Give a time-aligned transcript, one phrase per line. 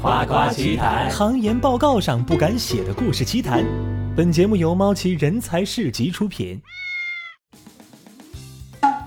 [0.00, 3.64] 夸夸其谈，行研报告上不敢写的故事奇谈。
[4.16, 6.60] 本节目由猫奇人才市集出品。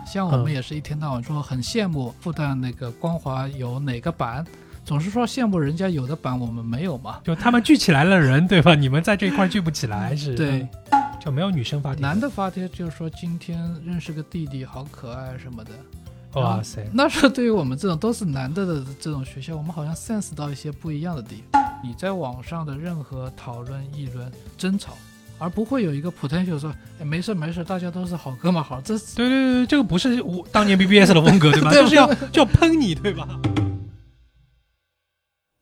[0.06, 4.46] 像我们也是一天到晚说很羡慕复旦那个光华有哪个版，
[4.84, 7.22] 总是说羡慕人家有的版我们没有嘛。
[7.24, 8.76] 就他们聚起来了人， 对吧？
[8.76, 10.36] 你们在这一块聚不起来，是？
[10.36, 10.68] 对，
[11.22, 15.72] 就没有女生发帖，男的发帖就是说今天认识个弟弟，好可爱什么的。
[16.34, 16.88] 哇塞！
[16.94, 21.62] 那时候对于我们这种都是男的的这种学校，我们好像 sense 到一些不一样的地方。
[21.84, 24.94] 你在网上的任何讨论、议论、争吵，
[25.38, 28.80] 而不会有一个 potential 说，哎，没事没事，大家都是好哥们好。
[28.80, 31.72] 这对对对，这个不是我当年 BBS 的风格， 对吧？
[31.74, 33.28] 就是要就要喷你，对吧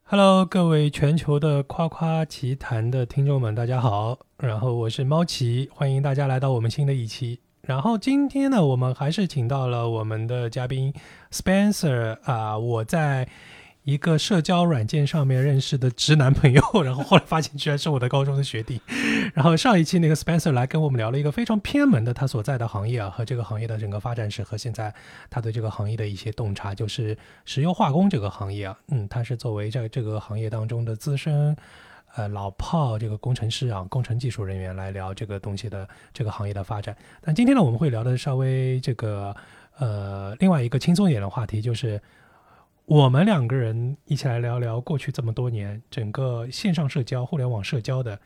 [0.04, 4.20] ？Hello，各位全球的夸夸奇谈的听众们，大家好。
[4.38, 7.40] 然后我是猫奇，欢迎大家来到我们新的一期。
[7.70, 10.92] 然后今天呢，我们还是请到了我们的嘉宾
[11.30, 13.30] Spencer 啊，我在
[13.84, 18.82] 一个社交软件上面认识的直男朋友，然后后来发现居然是我的高中的学弟。
[19.36, 24.92] 然后上一期那个 Spencer 来跟我们聊了一个非常偏门的他所在的行业啊，和这个行业的整个发展史和现在
[25.30, 31.56] 他对这个行业的一些洞察，就是石油化工这个行业啊，嗯，他是作为在这个行业当中的资深。
[32.20, 36.94] 呃，老炮这个工程师啊，工程技术人员来聊这个东西的这个行业的发展。
[37.22, 39.34] 但今天呢，我们会聊的稍微这个
[39.78, 42.02] 呃，另外一个轻松一点的话题，就是
[42.84, 48.20] 我们两个人一起来聊聊过去这么多年整个线上社交、互联网社交的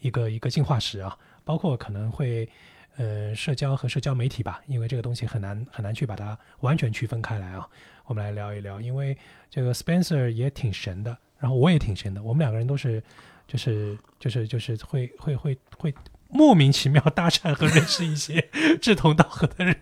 [0.00, 1.14] 一个一个进化史啊，
[1.44, 2.48] 包括可能会
[2.96, 7.68] 呃，社交和社交媒体吧，因为这个东西很难很难去把它完全区分开来啊。
[8.06, 9.14] 我们来聊一聊，因为
[9.50, 11.14] 这个 Spencer 也挺神的。
[11.44, 13.02] 然后我也挺闲的，我们两个人都是，
[13.46, 15.94] 就是就是就是会会会会
[16.30, 18.48] 莫名其妙搭讪和认识一些
[18.80, 19.76] 志同道合的人，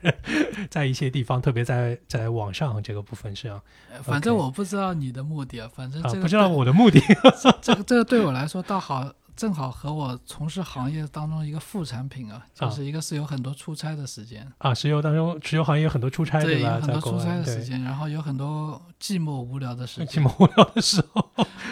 [0.68, 3.62] 在一些地方，特别在在网上这个部分上。
[4.02, 7.00] 反正我不知道你的目的啊，反正这个不知道我的目的。
[7.62, 9.12] 这个这个对我来说倒好。
[9.34, 16.78] 正好和我从事行业当中一个副产品啊，就是一个是有很多出差的时间啊，石油当中石油行业有很多出差对吧？
[16.80, 21.28] 很多出差的时间，然后有很多寂寞无聊的时间， 寂寞无聊的时候，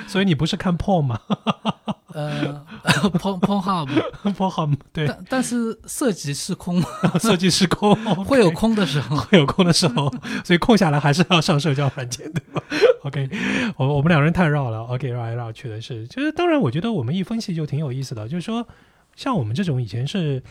[0.08, 1.20] 所以你不是看 porn 吗？
[2.20, 2.66] 呃
[3.18, 3.60] hub，porn
[4.52, 6.82] hub，对，但但是涉及是空，
[7.20, 7.94] 设计是空，
[8.24, 10.12] 会有空的时候，会有空的时候，
[10.44, 12.62] 所以空下来还是要上社交软件，对吧
[13.04, 13.28] ？OK，
[13.76, 14.84] 我我们两个人太绕了。
[14.84, 18.66] OK，绕来绕去的是，就是当然，我觉得我们一分析就挺有意思的，就是说，
[19.16, 20.42] 像我们这种以前是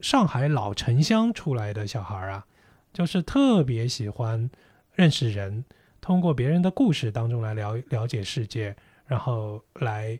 [0.00, 2.44] 上海老城乡出来的小孩啊，
[2.92, 4.50] 就是特别喜欢
[4.94, 5.64] 认识人，
[6.00, 8.76] 通过别人的故事当中来了了解世界，
[9.06, 10.18] 然后来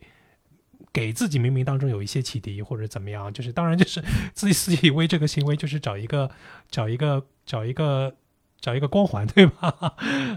[0.92, 3.30] 给自己冥冥当中有一些启迪或者怎么样。
[3.34, 4.02] 就是当然，就是
[4.32, 6.30] 自己自以为这个行为就是找一个
[6.70, 8.14] 找一个找一个。
[8.60, 9.94] 找一个光环， 对吧？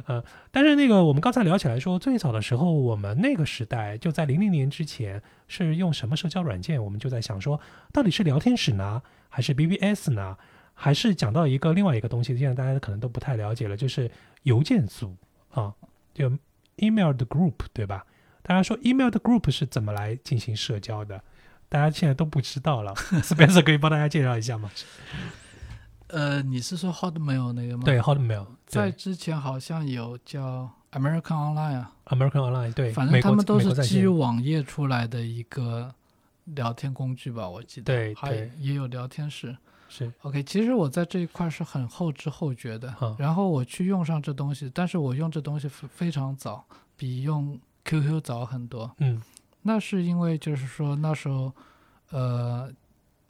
[0.08, 0.22] 嗯，
[0.52, 6.84] 但是那个我们刚才聊起来说，最早的时候，我们那个时代就在零零年之前是用什么社交软件？
[6.84, 7.58] 我们就在想说，
[7.94, 10.36] 到底是聊天室呢，还是 BBS 呢，
[10.74, 12.36] 还是讲到一个另外一个东西？
[12.38, 14.12] 现在大家可能都不太了解了，就是
[14.44, 15.16] 邮件组
[15.52, 15.74] 啊，
[16.14, 16.30] 就
[16.76, 18.06] email 的 group，对吧？
[18.48, 21.22] 大家说 email 的 group 是怎么来进行社交的？
[21.68, 22.94] 大家现在都不知道了。
[23.22, 24.72] Spencer 可以帮大家介绍一下吗？
[26.08, 27.84] 呃，你是说 Hotmail 那个吗？
[27.84, 35.94] 对，Hotmail 在之前好像有叫 American Online 啊，American Online 对，反正他们都是基于网页出来的一个
[36.46, 37.94] 聊天工具吧，我记得。
[37.94, 39.58] 对，还也有聊天室。
[39.90, 46.66] 是 OK，其实我在这一块是很后知后觉的，然后我去用上这东西，但是我用这东西非常早，
[46.96, 48.92] 比用 QQ 早很多。
[49.00, 49.22] 嗯，
[49.62, 51.52] 那是因为就是说那时候，
[52.12, 52.70] 呃。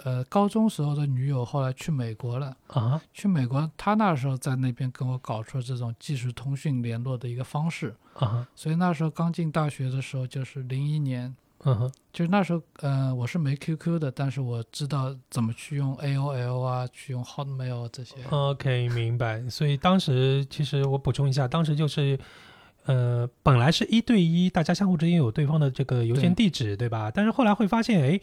[0.04, 18.18] 呃，高中时候的女友后来去美国了啊，去美国，她那时候在那边跟我搞出了这种即时通讯联络的一个方式啊，所以那时候刚进大学的时候，就是零一年，嗯哼，就是那时候，呃，我是没 QQ 的，但是我知道怎么去用 AOL 啊，去用 Hotmail 这些。
[18.30, 19.50] OK，明白。
[19.50, 22.16] 所以当时其实我补充一下，当时就是，
[22.88, 27.12] 呃，本来是一对一，大家相互之间有对方的这个邮件地址，对吧？
[27.14, 28.20] 但是后来会发现，哎。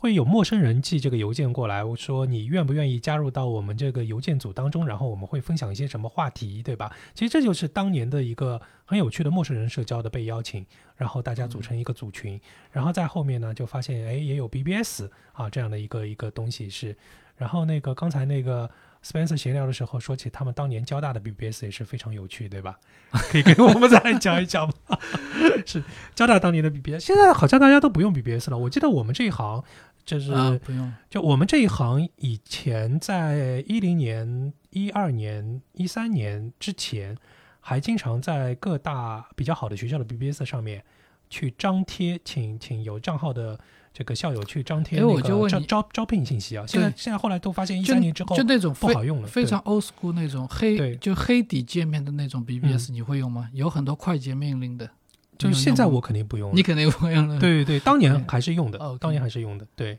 [0.00, 4.86] 会有陌生人寄这个邮件过来，我说你愿不愿意加入到我们这个邮件组当中？
[4.86, 6.88] 然后我们会分享一些什么话题，对吧？
[7.14, 10.64] 其实这就是当年的一个很有趣的陌生人社交的被邀请，
[10.96, 12.40] 然后大家组成一个组群，
[12.70, 16.96] 然后在后面呢就发现，哎，也有 BBS 啊这样的一个一个东西是，
[17.36, 18.70] 然后那个刚才那个。
[19.04, 22.78] Spencer 闲聊的时候说起他们当年交大的 BBS 也是非常有趣，对吧？
[23.10, 24.98] 可以给我们再讲一讲吗？
[25.64, 25.82] 是
[26.14, 28.58] 交大当年的 BBS，现在好像大家都不用 BBS 了。
[28.58, 29.62] 我记得我们这一行
[30.04, 30.30] 就是
[30.64, 37.16] 不用，就我们这一行以前在一零年、一二年、一三年之前，
[37.60, 40.84] 还经常在各大比较好的学校的 BBS 上面
[41.30, 43.58] 去张贴，请请有账号的
[43.92, 46.64] 这个校友去张贴哎那个招我就问你招招聘信息啊。
[46.66, 53.48] 现在现在后来都发现一就三年之后就那种非不好用了，非常 old school 那种黑就黑底界面的那种 BBS，、你会用吗？
[53.52, 54.88] 有很多快捷命令的，
[55.36, 56.54] 就是现在我肯定不用了。
[56.54, 57.38] 你肯定不会用了。
[57.38, 58.98] 对对对，当年还是用的，OK。
[58.98, 59.98] 当年还是用的，对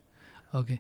[0.51, 0.79] ，OK，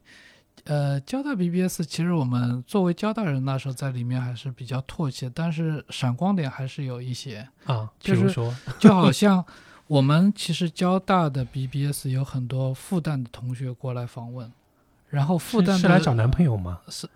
[0.65, 8.55] 呃，交大 BBS 其实我们作为交大人那时候在里面还是比较唾弃，但是闪光点还是有一些，啊，比就是如说。
[8.77, 9.43] 就好像
[9.89, 14.51] 我们其实交大的 BBS 有很多复旦的同学过来访问，
[15.09, 16.79] 然后复旦的是是来找男朋友吗？
[16.89, 17.09] 是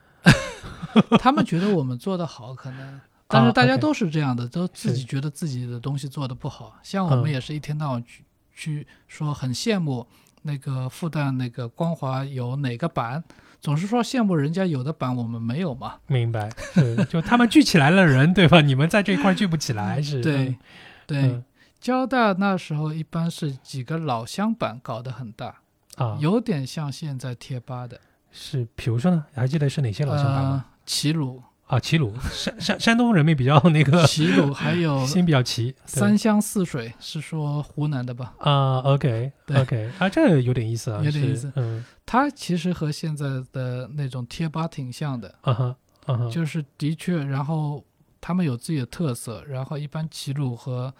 [1.19, 2.99] 他们觉得我们做的好，可能。
[3.29, 6.75] 但是大家都是这样的，都自己觉得自己的东西做的不好。
[6.81, 8.23] 像我们嗯也是一天到晚去、
[8.55, 10.07] 去说很羡慕
[10.41, 13.23] 那个复旦那个光华有哪个版，
[13.61, 15.97] 总是说羡慕人家有的版我们没有嘛。
[16.07, 18.61] 明白，是就他们聚起来了人，对吧？
[18.61, 20.57] 你们在这一块聚不起来， 是对嗯
[21.05, 21.43] 对，嗯
[21.83, 25.57] 交大那时候一般是几个老乡版搞得很大，
[25.97, 27.99] 啊，有点像现在贴吧的。
[28.31, 30.65] 是，比如说呢，还记得是哪些老乡版吗？
[30.69, 38.33] 呃，齐鲁、啊，齐鲁，山山山东人民比较那个 齐鲁还有 心比较齐，三湘四水，是说湖南的吧？
[38.39, 39.57] 啊，OK 对。
[39.61, 41.51] OK 啊，这个有点意思啊，有点意思。
[41.57, 45.75] 嗯，它其实和现在的那种贴吧挺像的，啊哈
[46.05, 47.83] 啊哈，就是的确，然后
[48.21, 50.93] 他们有自己的特色，然后一般齐鲁和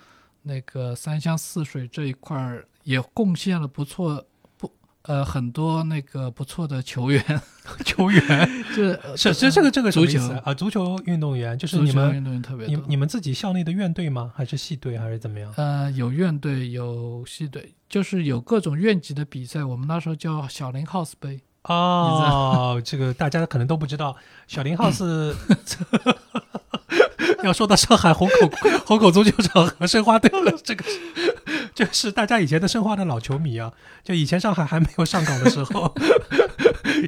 [0.44, 4.26] 那个三湘四水这一块儿也贡献了不错
[4.58, 4.72] 不
[5.04, 7.24] 呃很多那个不错的球员，
[7.86, 10.54] 球员这是是这个这个什么足球意思啊？
[10.54, 12.76] 足球运动员就是你们球运动员特别多。
[12.76, 14.32] 你你们自己校内的院队吗？
[14.36, 15.54] 还是系队还是怎么样？
[15.58, 19.64] 呃，有院队，有系队，就是有各种院级的比赛。
[19.64, 24.16] 我们那时候叫小林 house 杯，哦，这个大家可能都不知道，
[24.48, 25.34] 小林 house
[27.48, 28.50] 要说到上海虹口
[28.88, 33.74] 虹口足球场和申花队了，这个 是这是大家以前的申花的老球迷啊。
[34.04, 35.94] 就以前上海还没有上港的时候，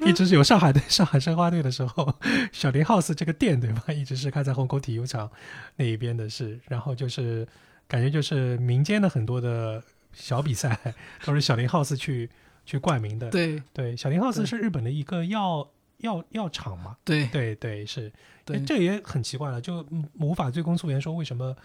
[0.06, 2.14] 一直是有上海队、上海申花队的时候，
[2.52, 5.30] 小林 house 这个店对吧，一直是开在虹口体育场
[5.78, 7.48] 那一边的是，然后就是
[7.88, 9.82] 感觉就是民间的很多的
[10.14, 10.78] 小比赛
[11.24, 12.30] 都是小林 house 去
[12.66, 13.30] 去冠名的。
[13.30, 15.68] 对对，小林 house 是日本的一个药
[15.98, 16.96] 药药厂嘛？
[17.04, 18.12] 对对对是，
[18.46, 21.56] 对，这也很奇怪了，就嗯无法追根溯源说为什么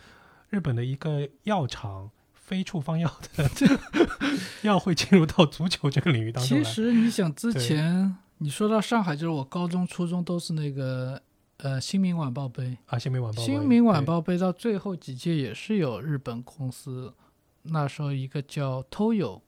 [0.49, 3.49] 日本的一个药厂非处方药的
[4.63, 6.65] 药会进入到足球这个领域当中其？
[6.65, 11.21] 实你想，之前你说到上海，就是我高中、初中都是那个
[11.59, 17.13] 呃《新民晚报》杯，啊，新民晚报，《新民晚报》杯到最后几届也是有日本公司，
[17.63, 19.43] 那时候一个叫 Toyo，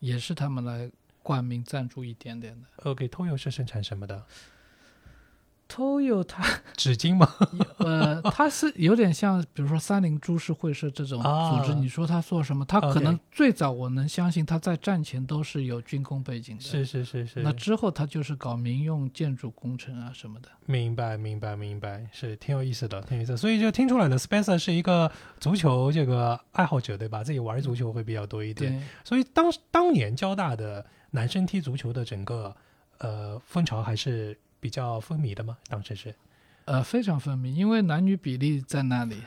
[0.00, 0.90] 也是他们来
[1.22, 2.66] 冠名赞助一点点的。
[2.82, 4.26] 对 OK，偷油是生产什么的？
[5.68, 6.44] Toyo 它
[6.76, 7.28] 纸巾吗？
[7.78, 12.64] 呃，它是有点像，比如说三菱株式会社这种啊组织，你说它做什么？
[12.64, 20.48] 它可能最早我能相信它在战前都是有军工背景的，是是是是，那之后它就是搞民用建筑工程啊什么的。
[20.66, 23.36] 明白明白明白，是挺有意思的，挺有意思。
[23.36, 25.10] 所以就听出来了，Spencer 是一个
[25.40, 27.24] 足球这个爱好者，对吧？
[27.24, 28.72] 自己玩足球会比较多一点。
[28.72, 32.54] 对，所以当当年交大的男生踢足球的整个
[32.98, 36.14] 呃风潮还是比较风靡的吗，当时是。
[36.64, 39.22] 呃，非常分明，因为男女比例在那里。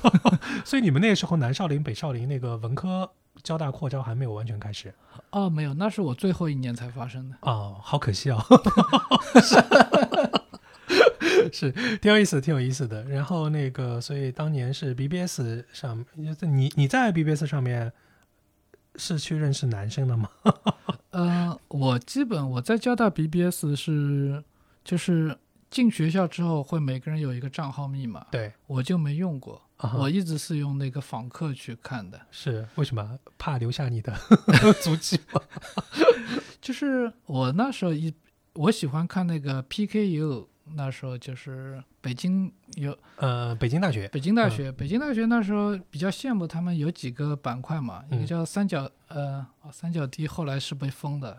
[0.64, 3.10] 所以你们那个时候南少林、北少林那个文科
[3.42, 4.92] 交大扩招还没有完全开始
[5.30, 7.36] 哦，没有，那是我最后一年才发生的。
[7.42, 8.42] 哦，好可惜哦。
[11.52, 13.04] 是 挺有意思，挺有意思的。
[13.04, 16.04] 然后那个，所以当年是 BBS 上，
[16.40, 17.92] 你你在 BBS 上面
[18.96, 20.30] 是去认识男生的吗？
[21.10, 24.42] 呃，我基本我在交大 BBS 是
[24.84, 25.36] 就是
[25.70, 29.60] 进学校之后会每个人有一个账号密码，对，我就没用过，
[29.98, 32.20] 我一直是用那个访客去看的。
[32.30, 33.18] 是为什么？
[33.38, 34.14] 怕留下你的
[34.82, 35.40] 足迹吗？
[36.60, 38.12] 就是我那时候一
[38.54, 51.38] 我喜欢看那个 PKU，那时候就是北京有呃，北京大学北京大学，北京大学那时候比较羡慕他们有几个板块嘛，一嗯个叫三角呃哦三角地，后来是被封的。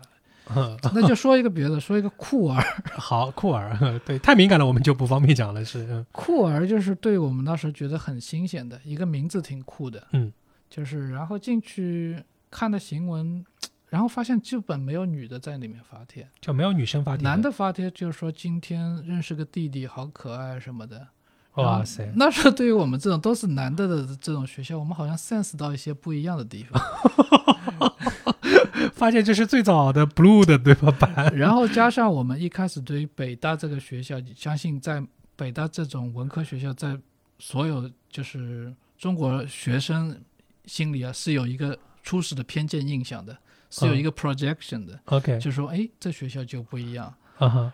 [0.56, 2.62] 嗯 那就说一个别的，说一个酷儿。
[2.94, 5.64] 好酷儿，对，太敏感了，我们就不方便讲了。
[5.64, 10.06] 是，嗯酷儿就是对我们当时候觉得很新鲜的一个名字，挺酷的。
[10.12, 10.32] 嗯，
[10.68, 13.44] 就是然后进去看的行文，
[13.88, 21.08] 然后发现基本没有女的在里面发帖，就没有女生发帖，男的发帖就是说今天认识个弟弟，好可爱什么的。
[21.56, 26.82] 哇塞，那时候对于我们这种都是男的的这种学校，我们好像 sense 到一些不一样的地方。
[29.02, 31.28] 发现这是最早的 blue 的对吧版？
[31.34, 35.04] 然后加上我们一开始对于北大这个学校，相信在
[35.34, 36.96] 北大这种文科学校，在
[37.40, 40.16] 所有就是中国学生
[40.66, 43.36] 心里啊，是有一个初始的偏见印象的，
[43.70, 47.12] 是有一个 projection 的，OK，就说哎，这学校就不一样，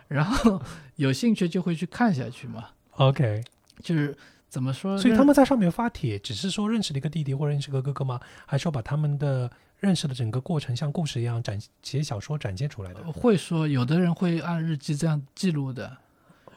[0.07, 0.59] 然后
[0.95, 3.43] 有兴趣就会去看下去嘛，，OK，
[3.83, 4.17] 就是
[4.47, 4.97] 怎么说？
[4.97, 8.19] 所以他们在上面发帖，只是说认识了一个弟弟或认识个哥哥吗？
[8.47, 9.47] 还是要把他们的
[9.79, 13.03] 认识的整个过程像故事一样展写小说展现出来的？
[13.11, 15.97] 会说，有的人会按日记这样记录的，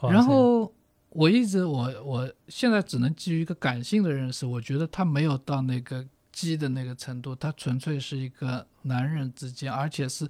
[0.00, 0.72] 然后
[1.10, 10.26] 我一直我我现在只能基于一个感性的认识，我觉得他没有到那个鸡的那个程度，他纯粹是一个男人之间，而且是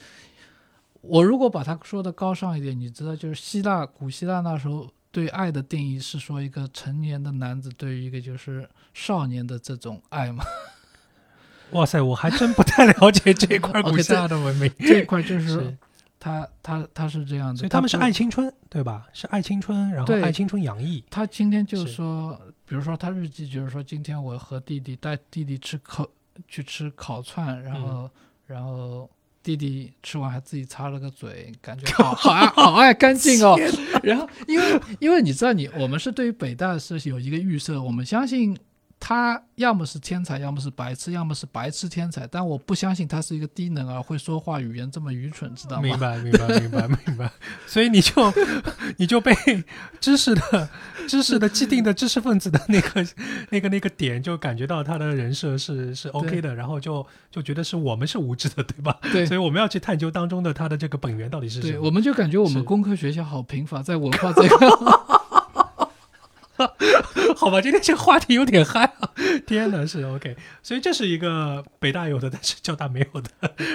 [1.00, 10.44] 我如果把他说的高尚一点，你知道，就是希腊古希腊那时候对爱的定义是说一个成年的男子对于一个就是少年的这种爱嘛，
[11.78, 14.70] 哇塞，我还真不太了解这一块古希腊的文明。
[14.78, 15.76] 这一块就是是，
[16.20, 19.06] 他他他是这样的，所以他们是爱青春，对吧？
[19.12, 21.02] 是爱青春，然后对爱青春洋溢。
[21.10, 26.06] 他今天就是是说，比如说他日记就是说，今天我和弟弟带弟弟吃烤
[26.46, 28.10] 去吃烤串，然后、
[28.46, 29.08] 然后
[29.42, 33.58] 弟弟吃完还自己擦了个嘴，感觉 好好爱好爱干净哦。
[34.02, 38.56] 然后因为因为你知道你我们是对于北大是有一个预设，我们相信。
[39.04, 45.82] 他要么是天才，要么是白痴，要么是白痴天才，但我不相信他是一个低能儿会说话语言这么愚蠢，知道吗？
[45.82, 47.28] 明白，明白，明白， 明白。
[47.66, 48.32] 所以你就
[48.98, 49.34] 你就被
[50.00, 50.68] 知识的
[51.08, 53.04] 知识的既定的知识分子的那个
[53.50, 58.96] 那个那个点，就感觉到他的人设是是 OK 的，然后就就觉得是我们是无知的，对吧？
[59.12, 65.21] 对所以我们要去探究当中的他的这个本源到底是什对，我们就感觉我们工科学校好贫乏，在文化这个
[67.36, 69.12] 好吧，今天这个话题有点嗨啊！
[69.46, 73.30] 天哪，是 OK，所以这是一个北大有的，但是交大没有的，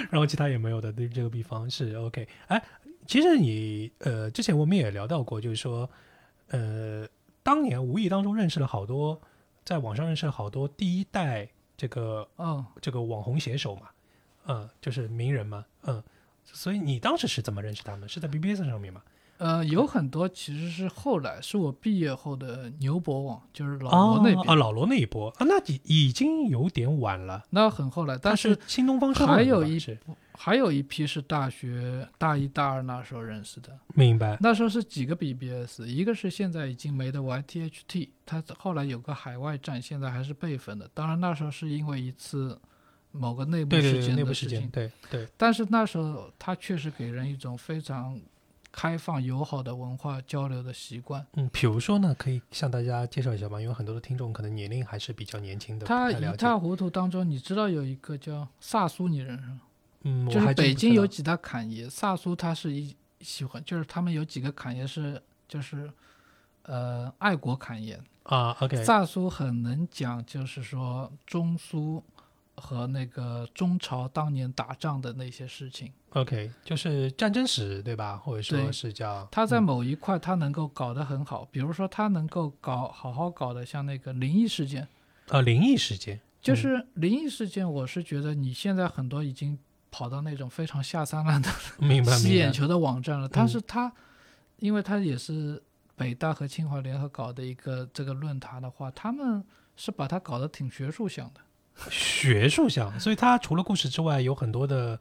[0.09, 2.27] 然后其他也没有的，对这个地方是 OK。
[2.47, 2.63] 哎，
[3.05, 5.89] 其实你呃，之前我们也聊到过，就是说，
[6.49, 7.07] 呃，
[7.43, 9.21] 当年无意当中认识了好多，
[9.63, 12.65] 在网上认识了好多第一代这个嗯。
[12.81, 13.89] 这个网红写手嘛，
[14.47, 16.01] 嗯，就是名人嘛，嗯，
[16.45, 18.07] 所以你当时是怎么认识他们？
[18.07, 19.01] 是在 BBS 上面吗？
[19.37, 27.43] 呃，有很多其实是后来，是我毕业后的牛博网，就是老哦罗那边，啊，老罗那一波啊，那已已经有点晚了。
[27.51, 28.17] 那很后来。
[28.17, 29.97] 但是新东方还有一是
[30.33, 40.89] 还有一批是大学大一大二那时候认识的，明白那时候是几个 BBS，一个是现在已经没的 YTHT，它后来有个海外站，现在还是备份的。
[40.93, 42.59] 当然那时候是因为一次
[43.11, 48.19] 某个内部事件内部事件，的事情，对对，但是那时候它确实给人一种非常
[48.77, 51.25] 开放友好的文化交流的习惯。
[51.33, 53.59] 嗯，比如说呢，可以向大家介绍一下吗？
[53.59, 56.11] 因为很多的听众可能年龄还是比较年轻的，他。
[56.11, 59.61] 一塌糊涂当中，你知道有一个叫萨苏，你认识吗？
[60.03, 65.91] 嗯，就是北京有几大侃爷，萨苏他是一喜欢，就是他们有几个侃爷是就是
[66.61, 72.03] 呃爱国侃爷，啊，OK，萨苏很能讲，就是说中苏
[72.57, 75.91] 和那个中朝当年打仗的那些事情。
[76.09, 78.17] OK，就是战争史对吧？
[78.17, 84.87] 或者说是叫他在嗯某一块他能够搞得很好，比如说他能够搞好好搞的，像那个灵异事件，
[85.29, 89.57] 呃灵异事件，就是灵异事件，我是觉得你现在很多已经
[89.91, 92.11] 跑到那种非常下三滥的明白明白。
[92.17, 93.29] 吸眼球的网站了。
[93.29, 93.93] 但嗯是它，
[94.57, 95.61] 因为他也是
[95.95, 99.43] 北大和清华联合搞的一个这个论坛的话，他们
[99.75, 101.41] 是把它搞得挺学术向的。
[101.89, 104.99] 学术向，所以它除了故事之外，有很多的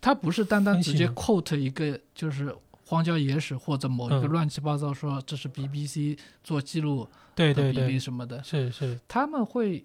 [0.00, 4.28] 它不是单单直接 quote 一个就是荒郊野史或者某一个嗯。
[4.28, 9.84] 乱七八糟说这是 BBC 做记录对对的比例对，什么的，是是，他们会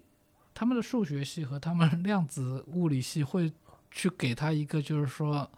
[0.54, 3.52] 他们的数学系和他们量子物理系会
[3.90, 5.50] 去给他一个就是说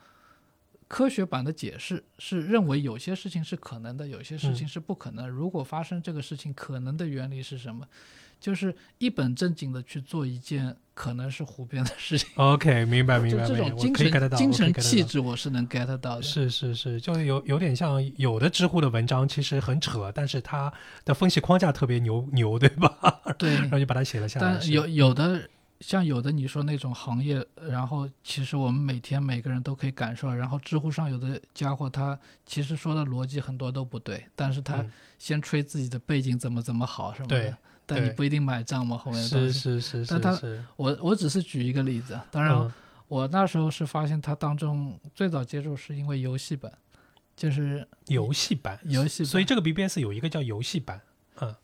[0.89, 4.69] 科学版的解释，是认为有些事情是可能的，有些事情嗯。
[4.69, 5.29] 是不可能。
[5.29, 7.87] 如果发生这个事情，可能的原理是什么？
[8.45, 12.29] 就是一本正经的去做一件可能是胡编的事情。
[12.37, 16.23] OK，明白明白，就这种精神精神气质，我是能 get 到的。
[16.23, 20.71] 是是是，就是有有点像有的知乎的文章其实很扯，但是它
[21.07, 23.19] 的分析框架特别牛牛，对吧？
[23.39, 24.61] 对，然后就把它写了下来。
[24.61, 25.49] 是但有有的
[25.81, 39.81] 像有的你说那种行业，然后其实我们每天每个人都可以感受，然后知乎上有的家伙他其实说的逻辑很多都不对，但是他嗯先吹自己的背景怎么怎么好什么对的，但你不一定买账嘛，后面的东是西。
[39.81, 40.41] 是是但他是。
[40.41, 42.73] 是，我我只是举一个例子，当然嗯。
[43.07, 46.73] 我那时候是发现他当中最早接触是因为游戏版，
[47.37, 51.01] 就是游戏版，游戏版，所以这个 BBS 有一个叫游戏版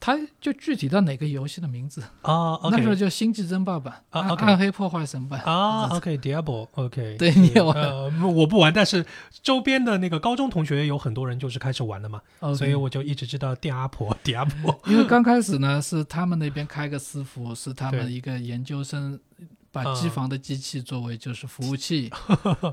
[0.00, 7.76] 他就具体到哪个游戏的名字， 啊那时候就星际争霸版、啊暗黑破坏神版啊，OK，Diablo，OK，对你也玩。
[7.80, 9.04] 呃，我不玩，但是
[9.42, 12.20] 周边的那个高中同学有很多人就是开始玩了嘛
[12.56, 19.18] 所以我就一直知道电阿婆， Diablo， 因为刚开始呢，是他们那边开个私服，是他们一个研究生
[19.72, 22.10] 把机房的机器作为就是服务器，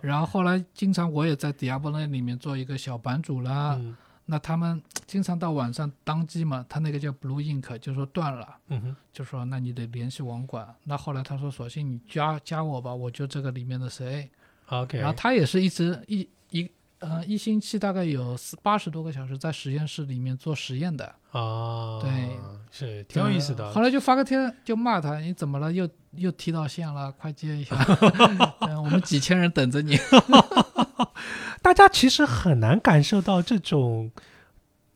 [0.02, 3.76] 然后后来经常我也在 Diablo 里面做一个小版主啦。
[3.80, 3.96] 嗯
[4.30, 10.68] 那他们经常到晚上当机嘛，他那个叫 Blue Ink，就说断了，嗯哼，就说那你得联系网管。
[10.84, 14.30] 那后来他说，索性你加加我吧，我就这个里面的谁。
[14.68, 16.70] OK，然后他也是一直一一
[17.00, 22.10] 呃一星期大概有四八十多个小时在实验室里面做实验的，啊，对，
[22.72, 23.72] 是挺有意思的。
[23.72, 25.72] 后来就发个贴就骂他，你怎么了？
[25.72, 27.76] 又又踢到线了，快接一下。
[28.62, 29.98] 嗯我们几千人等着你。
[31.62, 34.12] 大家其实很难感受到这种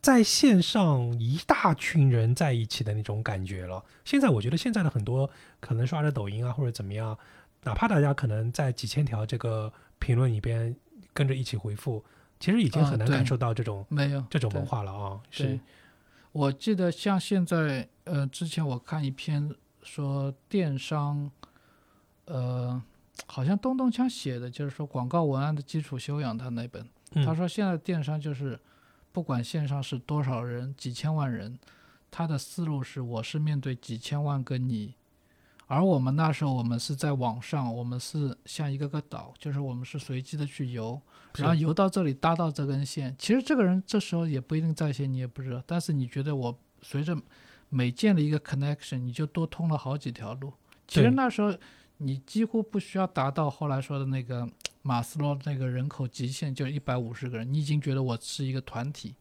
[0.01, 3.83] 在线上一大群人在一起的那种感觉了。
[4.05, 5.29] 现在我觉得现在的很多
[5.59, 7.17] 可能刷着抖音啊或者怎么样，
[7.63, 10.73] 哪怕大家可能在几千条这个评论里边
[11.13, 12.03] 跟着一起回复，
[12.39, 15.19] 其实已经很难感受到这种、没有这种文化了啊。
[15.29, 15.59] 是，
[16.31, 19.53] 我记得像现在，呃，之前我看一篇
[19.83, 21.29] 说电商，
[22.25, 22.81] 呃，
[23.25, 28.59] 好像东东锵写的，就是说广告文案的基础修养，他那本，嗯他说现在电商就是
[29.11, 31.59] 不管线上是多少人，几千万人，
[32.09, 34.95] 他的思路是我是面对几千万个你。
[35.71, 41.01] 而我们那时候，我们是在网上，我们是像一个个岛，就是我们是随机的去游，
[41.37, 43.15] 然后游到这里搭到这根线。
[43.17, 45.63] 其实这个人这时候也不一定在线，你也不知道。
[45.65, 47.17] 但是你觉得我随着
[47.69, 50.51] 每建了一个 connection，你就多通了好几条路。
[50.89, 51.55] 其实那时候
[51.99, 54.45] 你几乎不需要达到后来说的那个
[54.81, 59.15] 马斯洛那个人口极限，就一百五十个人，你已经觉得我是一个团体，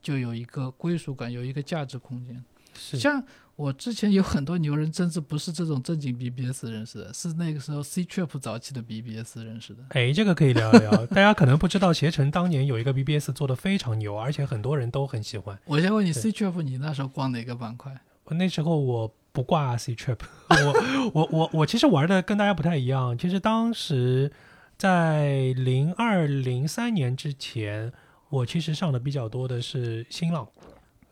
[0.00, 2.44] 就有一个归属感，有一个价值空间。
[2.74, 3.22] 像
[3.62, 9.84] 我之前有很多牛人，甚至不是这种正经 BBS 认识的，是那个时候 C Trip 早期的 BBS 认识的。
[9.90, 11.06] 哎，这个可以聊一聊。
[11.06, 15.56] 大家可能不知道，携程当年有一个 BBS 做的非常牛，而且很多人都很喜欢。
[15.66, 17.96] 我先问你，C Trip 你那时候逛哪个板块？
[18.24, 20.18] 我那时候我不挂 C Trip，
[20.50, 23.16] 我我我我其实玩的跟大家不太一样。
[23.16, 24.32] 其实当时
[24.76, 27.92] 在零二零三年之前，
[28.28, 30.48] 我其实上的比较多的是新浪，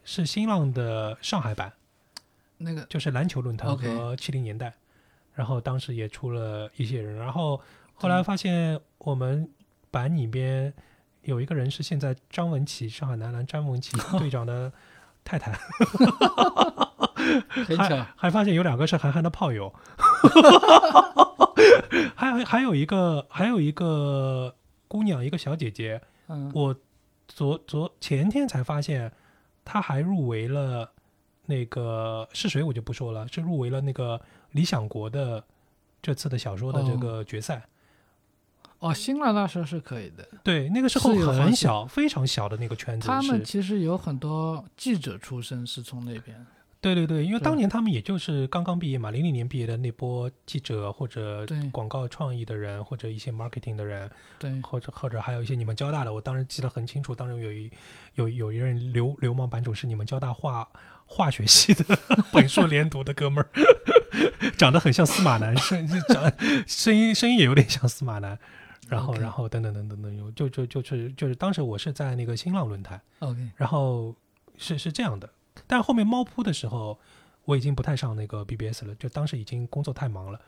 [0.02, 1.72] 是新浪的上海版，
[2.60, 4.72] 那个就是篮球论坛和七零年代。
[5.34, 7.60] 然后当时也出了一些人，然后
[7.94, 9.48] 后来发现我们
[9.90, 10.72] 版里边
[11.22, 14.70] 有一个人是现在张文琪，上海男篮张文琪队长的
[15.24, 15.52] 太太。
[17.78, 19.72] 还，还发现有两个是韩寒的炮友，
[22.16, 24.54] 还还有一个还有一个
[24.88, 26.74] 姑娘，一个小姐姐，嗯，我
[27.28, 29.12] 昨昨前天才发现，
[29.64, 30.92] 她还入围了
[31.50, 34.18] 那个是谁我就不说了，是入围了那个
[34.52, 35.44] 理想国的
[36.00, 37.66] 这次的小说的这个决赛。
[38.78, 40.26] 哦，新浪那时候是可以的。
[40.42, 46.46] 对，那个时候很小，非常小的那个圈子，他们其实有很多记者出身是从那边，
[46.80, 57.70] 对对对，因为当年他们也就是刚刚毕业嘛，零零年毕业的那波记者或者广告创意的人，或者一些 marketing 的人，对，或者或者还有一些你们交大的，我当时记得很清楚，当时有一
[58.14, 60.66] 有有一任流流氓版主是你们交大化
[61.12, 61.84] 化学系的
[62.32, 63.50] 本硕连读的哥们儿，
[64.56, 66.32] 长得很像司马南，声长
[66.68, 68.38] 声音声音也有点像司马南。
[68.88, 74.14] 然后然后等等等等等，有就就就是就是当时我是在那个新浪论坛，OK，然后
[74.56, 75.28] 是是这样的，
[75.66, 76.98] 但后面猫扑的时候，
[77.44, 80.40] 我已经不太上那个 BBS 了，就当时已经工作太忙了，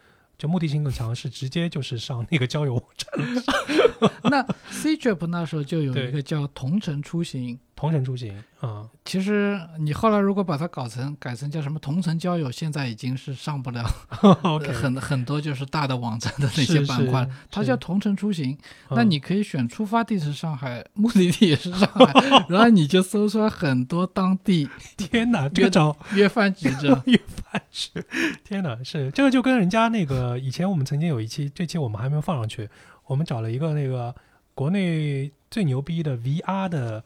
[0.43, 7.61] 就目的性更强，是直接就是上那个交友网站了， 那 C Trip 那时候就有一个叫同城出行。
[7.75, 13.83] 同城出行啊、其实你后来如果把它搞成改成叫什么同城交友，现在已经是上不了
[14.73, 18.53] 很很多就是大的网站的那些板块是，它叫同城出行。
[18.89, 22.13] 嗯那你可以选出发地是上海，目的地也是上海，
[22.49, 27.03] 然后你就搜出来很多当地天哪，这个找约饭局这种。
[27.07, 27.91] 约饭吃，
[28.45, 32.69] 天哪，是这个就跟人家那个以前我们曾经有一期，这期我们还没有放上去，
[33.07, 34.15] 我们找了一个那个
[34.55, 37.03] 国内最牛逼的 VR 的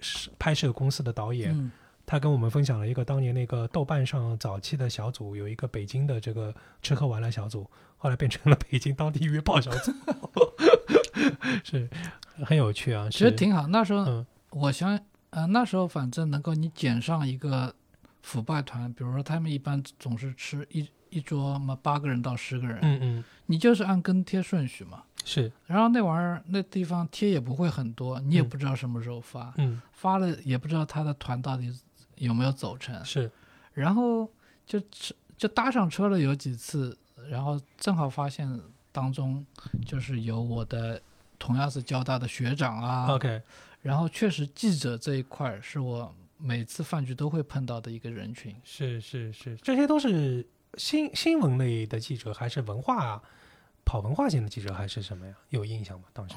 [0.00, 1.70] 是拍摄公司的导演，嗯，
[2.06, 9.92] 他跟我们分享了一个当年那个豆瓣上早期的小组，有一个北京的这个吃喝玩乐小组，后来变成了北京当地约炮小组，
[11.62, 11.88] 是
[12.44, 13.08] 很有趣啊。
[13.10, 13.66] 其实挺好。
[13.66, 14.98] 那时候嗯我想，
[15.30, 17.74] 呃，那时候反正能够你捡上一个
[18.26, 25.04] 腐败团，比如说他们一般总是吃一一桌嘛八个人到十个人，嗯嗯你就是按跟贴顺序嘛。
[25.24, 31.72] 是然后那玩意儿那地方贴也不会很多，你也嗯不知道什么时候发，嗯发了也不知道他的团到底
[32.16, 33.04] 有没有走成。
[33.04, 33.30] 是
[33.72, 34.28] 然后
[34.66, 34.82] 就
[35.38, 36.98] 就搭上车了有几次，
[37.30, 38.60] 然后正好发现
[38.90, 39.46] 当中
[39.84, 41.00] 就是有我的
[41.38, 43.40] 同样是交大的学长啊，OK
[43.82, 48.54] 然后确实记者这一块是我每次饭局都会碰到的一个人群。
[48.64, 53.22] 是是是，这些都是新新闻类的记者，还是文化
[53.84, 55.34] 跑文化线的记者，还是什么呀？
[55.50, 56.06] 有印象吗？
[56.12, 56.34] 当时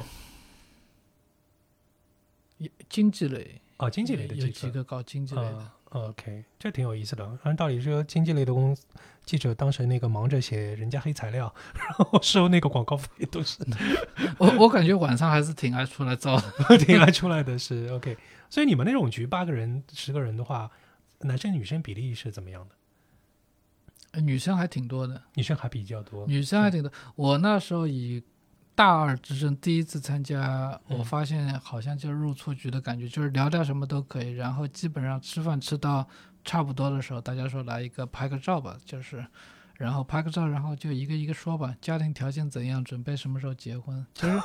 [2.90, 7.40] 经济类啊，经济类的有记者几个搞经济类的，啊 OK，这挺有意思的。
[7.44, 8.76] 按道理说，经济类的公
[9.26, 13.66] 记者当时那个忙着写人家黑材料，然后收那个广告费，都是
[14.38, 16.78] 我我感觉晚上还是挺爱出来造的。
[16.78, 18.18] 挺爱出来的是 OK。
[18.50, 20.70] 所以你们那种局八个人、十个人的话，
[21.20, 22.76] 男生女生比例是怎么样的？
[24.12, 26.26] 呃女生还挺多的，女生还比较多。
[26.26, 26.92] 女生还挺多。
[27.16, 28.24] 我那时候以
[28.74, 36.08] 大二之身第一次参加，嗯我发现好像就是入错局的感觉，就是聊点什么都可以，然后基本上吃饭吃到
[36.44, 39.24] 差不多的时候，大家说来一个拍个照吧，就是。
[39.80, 44.39] 然后拍个照，然后就一个一个说吧，家庭条件怎样，准备什么时候结婚，就是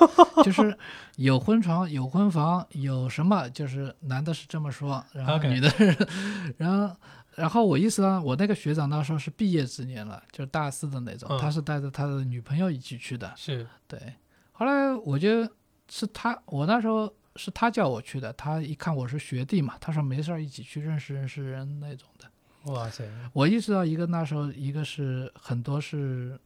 [0.45, 0.79] 就是
[1.17, 6.09] 有婚床、有婚房、有什么，就是男的是这么说，然后女的是，
[6.57, 6.97] 然后
[7.35, 13.33] 然后我意思呢，我那个学长那时候是毕业之年了，就是大四的那种，嗯他是带着他的女朋友一起去的。
[13.37, 14.15] 是对，
[14.53, 15.49] 后来我就
[15.89, 22.29] 是他，我那时候是他叫我去的，他一看我是学弟嘛，他说没事儿一起去认识认识人那种的。
[22.65, 26.39] 哇塞，我意识到一个那时候一个是很多是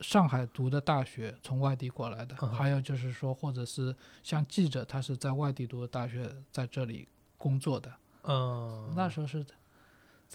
[0.00, 7.90] 上海读的大学从外地过来的，嗯还有就是说或者是像记者他是在外地读的大学，在这里工作的。
[8.22, 9.44] 嗯，那时候是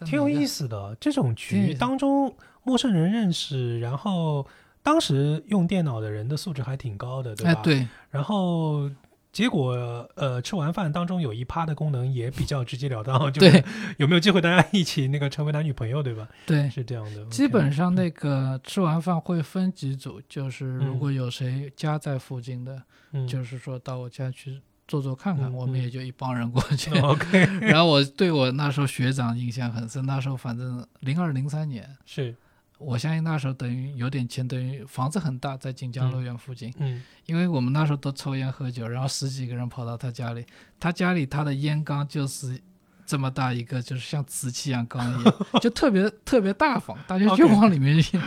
[0.06, 0.68] 挺有意思。
[0.68, 0.96] 的。
[1.00, 4.46] 这种局挺有意思当中，陌生人认识，然后
[4.82, 7.52] 当时用电脑的人的素质还挺高的，对吧？
[7.52, 8.90] 哎，对，然后
[9.34, 9.74] 结果
[10.16, 13.66] 呃，吃完饭当中有一趴的功能也比较直截了当， 就是对。
[13.98, 16.28] 有没有机会大家一起那个成为男女朋友，对吧？
[16.46, 17.26] 对，是这样的。
[17.26, 21.00] 基本上那个吃完饭会分几组，就是如嗯。
[21.00, 23.28] 果有谁家在附近的，嗯。
[23.28, 25.82] 就是说到我家去坐坐看看，嗯我们嗯。
[25.82, 26.92] 也就一帮人过去。
[27.02, 32.36] OK 然后我对我那时候学长印象很深，那时候反正零二零三年，是
[32.84, 36.74] 我相信那时候等于有点钱，等于房子很大，在锦江乐园附近。
[36.78, 40.46] 嗯因为我们那时候都抽烟喝酒，然后十几个人跑到他家里，
[40.80, 42.60] 他家里他的烟缸就是
[43.06, 48.20] 这么大一个，就是像瓷器一样缸一样，就特别特别大方，大家就往里面去。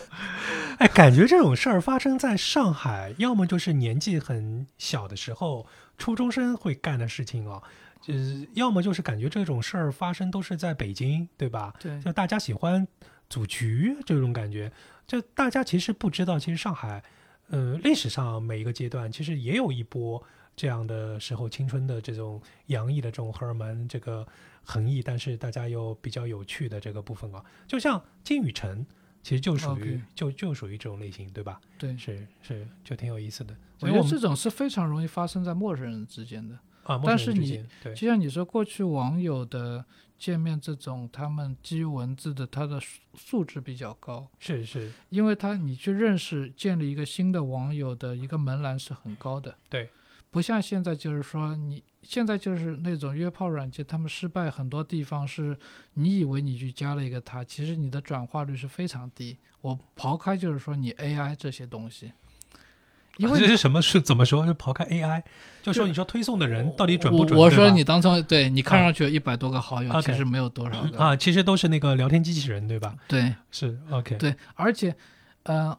[0.78, 7.62] 哎，感觉这种事儿发生在上海，要么就是年纪很小的时候，初中生会干的事情哦，
[8.00, 11.74] 就是要么就是感觉这种事儿发生都是在北京，对吧？
[11.80, 12.86] 对就大家喜欢
[13.28, 14.72] 组局这种感觉，
[15.06, 17.02] 就大家其实不知道，其实上海，
[17.48, 20.22] 呃，历史上每一个阶段其实也有一波
[20.56, 24.26] 这样的时候，青春的这种洋溢的这种荷尔蒙，这个
[24.64, 28.84] 横溢，但是大家又比较有趣的这个部分啊，就像金宇澄，
[29.22, 31.60] 其实就属于就就属于这种类型，对吧？
[31.78, 33.54] 对，是是，就挺有意思的。
[33.80, 36.58] 我觉得这种是非常容易发生在陌生人之间的。
[36.88, 39.84] 啊，但是你就像你说，过去网友的
[40.18, 49.54] 见面这种，他们基于文字的，他的素素质比较高，是是，因为他你去认识、建立一个新的网友的一个门槛是很高的。
[49.68, 49.90] 对，
[50.30, 55.56] 不像现在就是说你现在就是那种约炮软件，他们失败很多地方是
[55.92, 59.36] 你以为你去加了一个他，其实你的转化率是非常低。
[59.60, 62.12] 我刨开就是说你 AI 这些东西，
[63.18, 64.46] 因为这是什么是怎么说？
[64.46, 65.22] 就刨开 AI，
[65.62, 67.38] 就说你说推送的人到底准不准？
[67.38, 70.98] 我我说你当初对你看上去有一百多个好友其实没有多少个。
[70.98, 72.94] 啊，其实都是那个聊天机器人，对吧？
[73.06, 74.96] 对是 OK，对，而且
[75.42, 75.76] 呃，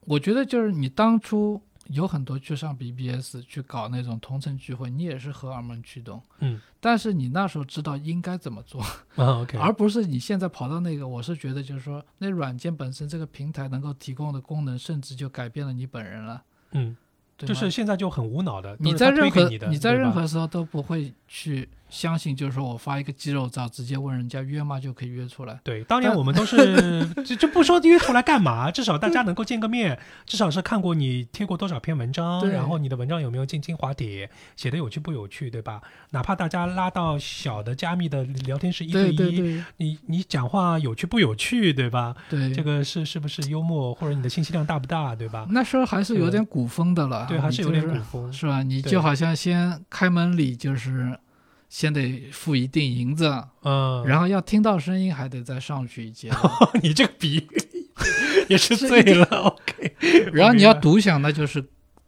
[0.00, 8.80] 我觉得就是你当初有很多去上 BBS 去搞那种同城聚会，你也是荷尔蒙驱动，嗯但是你那时候知道应该怎么做，
[9.16, 11.08] 啊 OK， 而不是你现在跑到那个。
[11.08, 16.42] 我是觉得就是说，那软件本身这个平台能够提供的功能，甚至就改变了你本人了。
[16.72, 16.96] 嗯，
[17.36, 25.58] 就是现在就很无脑的，你在任何你，在任何时候都不会去相信，就是说我发一个肌肉照，直接问人家约吗就可以约出来。
[25.62, 35.80] 对，当年我们都是 就就不说约出来干嘛，至少大家能够见个面，至少是看过你贴过多少篇文章，然后你的文章有没有进精华帖，写的有趣不有趣，对吧？
[36.10, 42.14] 哪怕大家拉到小的加密的聊天室一对一，对对你你讲话有趣不有趣，对吧？
[42.28, 45.46] 对，这个是是不是幽默，或者你的信息量大不大，对吧？
[45.50, 47.26] 那时候还是有点古风的了。
[47.28, 48.32] 对，还是有点古风。
[48.32, 48.62] 是吧？
[48.62, 51.18] 你就好像先开门礼，就是
[51.68, 56.30] 先得付一锭银子，嗯，然后要听到声音还得再上去一阶，
[56.82, 57.48] 你这个比喻
[58.48, 59.94] 也是醉了， OK。
[60.32, 61.62] 然后你要独享，那就是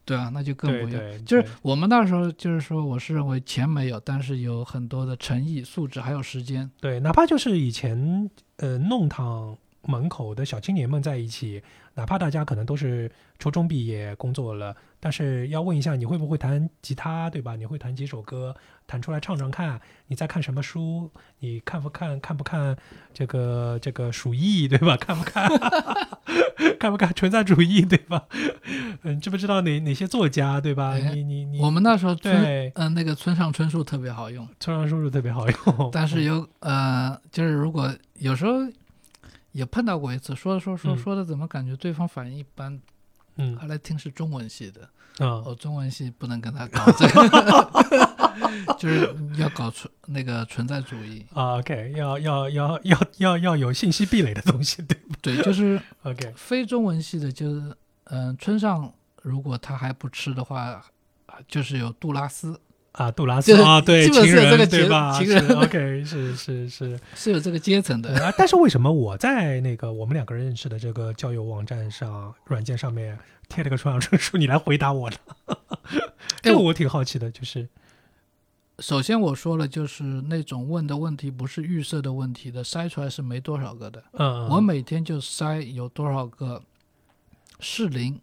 [0.04, 1.00] 对啊，那就更不一样。
[1.00, 6.70] 对对，就是我们那时候就是说，我是认为钱没有，但是有很多的诚意、素质还有时间。
[6.80, 11.62] 对，哪怕就是以前呃弄堂门口的小青年们在一起，
[12.00, 17.56] 哪怕大家可能都是初中毕业工作了，但是要问一下你会不会弹吉他，对吧？
[17.56, 19.78] 你会弹几首歌，弹出来唱唱看。
[20.06, 21.10] 你在看什么书？
[21.40, 22.74] 你看不看看不看
[23.12, 24.96] 这个这个鼠疫，对吧？
[24.96, 25.46] 看不看
[26.80, 28.24] 看不看存在主义，对吧？
[29.04, 30.92] 嗯，知不知道哪哪些作家，对吧？
[30.92, 38.52] 哎你你你，我们那时候对嗯、那个村上春树特别好用，村上春树特别好用，但是有呃，就是如果有时候
[39.52, 42.80] 也碰到过一次，说着说着说嗯说的怎么感觉对方反应一般，
[43.36, 44.82] 嗯后来听是中文系的，
[45.18, 51.24] 啊哦，中文系不能跟他搞这个， 就是要搞存那个存在主义。
[51.32, 60.82] 啊，OK，要要要要要要有信息壁垒的东西，对不对，就是？OK，非中文系的，就是嗯、村上如果他还不吃的话，
[61.46, 62.58] 就是有杜拉斯
[62.92, 65.16] 啊，杜拉斯啊，对，基本情人是有这个结对吧？
[65.18, 66.98] 情人 OK，是是是。
[67.14, 68.12] 是有这个阶层的。
[68.24, 73.16] 啊，但是为什么我在那个我们两个人认识的这个交友网站上、软件上面
[73.48, 75.16] 贴了个村上春树，你来回答我呢？
[76.42, 77.68] 这个我挺好奇的，就是
[78.80, 84.02] 首先我说了，就是那种问的问题不是预设的问题的，筛出来是没多少个的。
[84.12, 86.62] 嗯，我每天就筛有多少个
[87.60, 88.18] 适龄，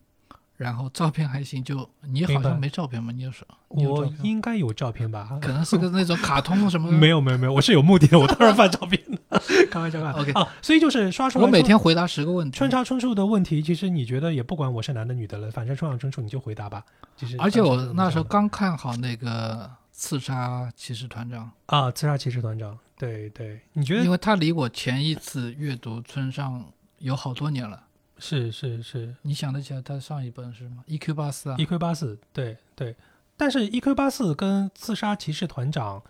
[0.57, 3.13] 然后照片还行，就你好像没照片吗？
[3.15, 5.37] 你有说我应该有照片吧？
[5.39, 9.39] 可能是个那种卡通什么 没有没有没有，我是有目的的，我当然发照片的，
[9.69, 10.21] 开玩笑开玩笑。
[10.21, 12.57] OK 啊，所以就是刷出来我每天回答十个问题。
[12.57, 16.83] 春，上春树的问题，其实你觉得也不管我是男的女的了，反正春上春树你就回答吧。
[17.15, 24.03] 其实而且我那时候刚看好那个刺杀骑士团长，啊，刺杀骑士团长，对对，你觉得？
[24.03, 26.65] 因为他离我前一次阅读村上
[26.97, 27.83] 有好多年了。
[28.19, 31.13] 是是是你想得起来他上一本是吗？E.Q.
[31.13, 32.95] 八四啊，？E.Q 八四，对对，
[33.35, 36.01] 但是 E.Q 八四跟刺杀骑士团长，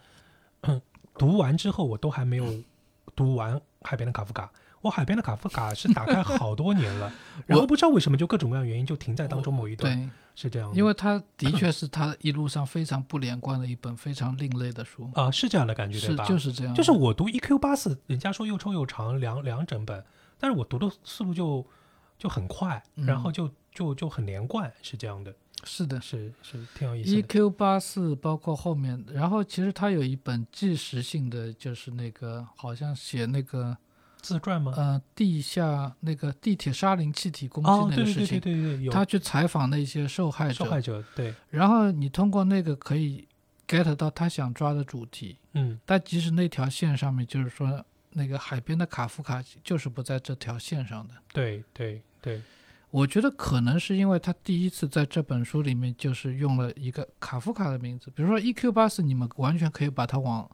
[1.18, 2.64] 读完之后我都还没有
[3.16, 4.52] 读完海边的卡夫卡。
[4.82, 7.12] 我海边的卡夫卡是打开好多年了，
[7.48, 10.78] 然后不知道为什么就各种各样原因就停在当中某一段，对，是这样的。
[10.78, 16.24] 因为他的确是他一路上非常不连贯的一本非常另类的书，啊、是这样的感觉对是吧？
[16.26, 20.06] 就是这样，就是我读 EQ 八四，人家说又臭又长，两两整本，
[20.40, 21.66] 但是我读的速度就
[22.18, 26.00] 就很快，嗯然后就就就很连贯，是这样的，是的。
[26.02, 27.18] 是是挺有意思的。
[27.18, 27.50] E.Q.
[27.52, 33.78] 八四包括后面，然后其实他有一本纪实性的，就是那个好像写那个
[34.22, 34.74] 自传吗？
[34.76, 43.28] 呃地下那个地铁沙林气体攻击哦，那对对对对个事情，对对，他去采访那些受害者，受害者，对，然后你通过那个可以
[43.68, 47.86] get 到他想抓的主题，嗯但即使那条线上面，就是说
[48.18, 51.14] 那个海边的卡夫卡就是不在这条线上的。
[51.32, 52.42] 对对对，
[52.90, 58.72] 我觉得可能是因为他第一次在这本书里面就是用了一个卡夫卡的名字，比如说 E.Q.
[58.72, 60.50] 八四，你们完全可以把它往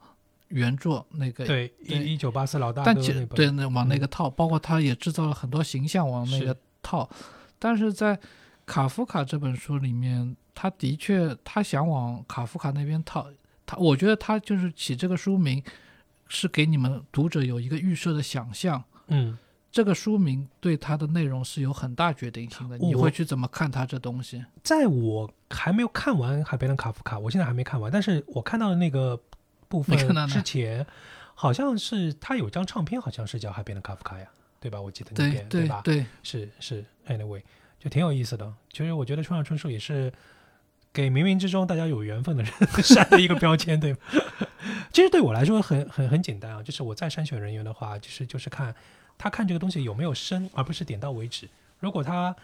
[0.48, 2.94] 原作那个，对对一一九八四老大但
[3.30, 7.08] 对那往那嗯个套，包括他也制造了很多形象往那个是套，
[7.58, 8.18] 但是在
[8.66, 13.26] 卡夫卡这本书里面，他的确他想往卡夫卡那边套，
[13.66, 15.62] 他我觉得他就是起这个书名
[16.28, 18.82] 是给你们读者有一个预设的想象。
[19.08, 19.36] 嗯，
[19.70, 24.44] 这个书名对它的内容是有很大决定性的，你会去怎么看它这东西？
[24.62, 29.20] 在我还没有看完《海边的卡夫卡》，我现在还没看完，但是我看到的那个
[29.68, 29.96] 部分
[30.28, 30.86] 之前，
[31.34, 34.26] 好像是他有张唱片，好像是叫《海边的卡夫卡》呀，
[34.60, 34.80] 对吧？
[34.80, 35.80] 我记得那对边吧？
[35.84, 37.42] 对对，是是，anyway，
[37.78, 38.50] 就挺有意思的。
[38.72, 40.12] 其实我觉得村上春树也是
[40.94, 42.52] 给冥冥之中大家有缘分的人
[42.82, 43.98] 删的一个标签，对吗？
[44.94, 48.74] 其实对我来说很很很简单啊，就是我在筛选人员的话，其实就是看
[49.18, 51.46] 他看这个东西有没有深，而不是点到为止。
[51.80, 52.34] 如果他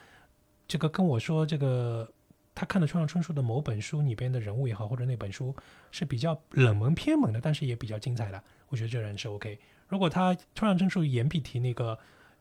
[0.69, 2.07] 这个跟我说这个。
[2.53, 5.55] 他看的村上春树的某本书里边的人物也好，或者那本书
[5.93, 9.57] 是比较冷门偏门的，但是也比较精彩的，我觉得这人是 OK。
[9.89, 11.99] 如果他村上春树严必提那个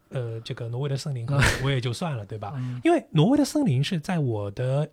[0.10, 1.26] 呃这个挪威的森林，
[1.64, 2.54] 我也就算了，对吧？
[2.58, 4.90] 嗯因为挪威的森林是在我的，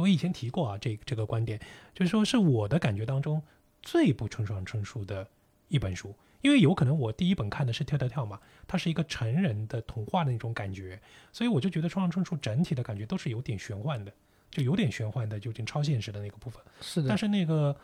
[0.00, 1.60] 我以前提过啊，这这个观点，
[1.94, 3.42] 就是说是我的感觉当中
[3.82, 5.28] 最不村上春树的
[5.68, 11.00] 一本书，因为有可能我第一本看的是跳跳跳嘛，它是一个成人的童话的那种感觉，
[11.32, 14.12] 所以我就觉得村上春树整体的感觉都是有点玄幻的，
[14.50, 16.62] 就有点玄幻的，就有点超现实的那个部分。
[16.80, 17.76] 是的但，是那个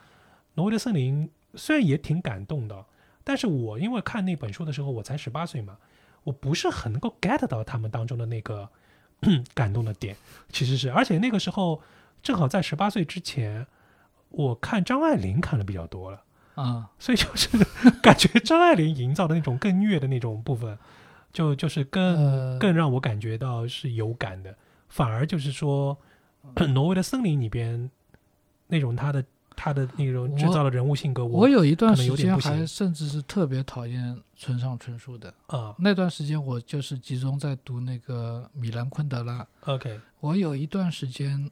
[0.54, 2.84] 挪威的森林虽然也挺感动的，
[3.24, 5.78] 但是我因为看那本书的时候我才十八岁嘛，
[6.24, 8.68] 我不是很能够 get 到他们当中的那个
[9.54, 10.16] 感动的点，
[10.50, 11.82] 其实是，而且那个时候
[12.22, 13.66] 正好在十八岁之前，
[14.30, 16.22] 我看张爱玲看的比较多了，
[16.54, 17.48] 啊、所以就是
[18.02, 20.78] 感觉张爱玲营造的那种更虐的那种部分，
[21.32, 24.56] 就就是更、呃，更让我感觉到是有感的，
[24.88, 25.96] 反而就是说，
[26.74, 27.90] 挪威的森林里边
[28.68, 29.24] 那种它的
[29.60, 35.34] 他的那种制造的人物性格，我有一段时间还甚至是特别讨厌村上春树的。
[35.48, 39.44] 啊那段时间我就是集中在读那个米兰昆德拉。
[39.64, 41.50] ，OK，我有一段时间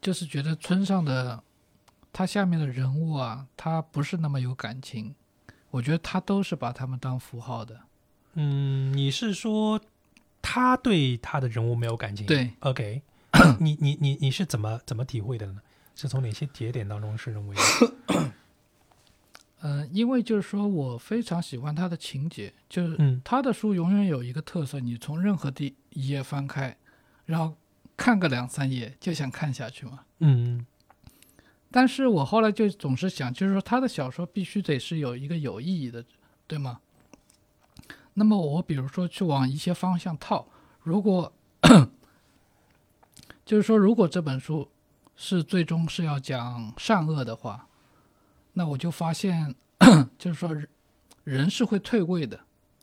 [0.00, 1.42] 就是觉得村上的
[2.10, 5.14] 他下面的人物啊，他不是那么有感情。
[5.70, 7.78] 我觉得他都是把他们当符号的。
[8.32, 9.78] 嗯，你是说
[10.40, 12.24] 他对他的人物没有感情？
[12.26, 13.02] 对，，OK，
[13.60, 15.60] 你你你你是怎么怎么体会的呢？
[15.94, 17.56] 是从哪些节点当中是认为？
[19.60, 26.76] 嗯、 因为就是说我非常喜欢他的情节，就是嗯他的书永远有一个特色，你从任何第一页翻开，
[27.26, 27.56] 然后
[27.96, 30.00] 看个两三页就想看下去嘛。
[30.18, 30.66] 嗯
[31.70, 36.04] 但是我后来就总是想，就是说他的小说必须得是有一个有意义的，
[36.46, 36.80] 对吗？
[38.14, 40.46] 那么我比如说去往一些方向套，
[40.82, 41.32] 如果
[43.44, 44.68] 就是说如果这本书
[45.16, 47.68] 是最终是要讲善恶的话，
[48.52, 49.54] 那我就发现，
[50.18, 50.56] 就是说
[51.22, 52.40] 人是会退位的，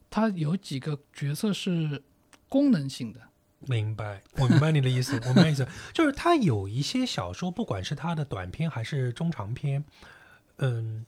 [0.10, 2.04] 他有几个角色是
[2.48, 3.20] 功能性的，
[3.60, 9.84] 明白，我明白你的意思，我明白意思，就是他有一些小说，不管是他的短篇还是中长篇，
[10.58, 11.06] 嗯，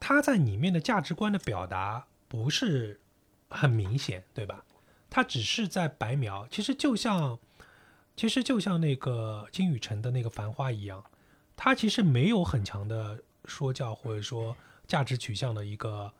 [0.00, 3.00] 他在里面的价值观的表达不是
[3.48, 4.64] 很明显，对吧？
[5.10, 7.38] 他只是在白描，其实就像，
[8.16, 11.04] 其实就像那个金宇澄的那个《繁花》一样，
[11.56, 16.12] 他其实没有很强的说教或者说价值取向的一个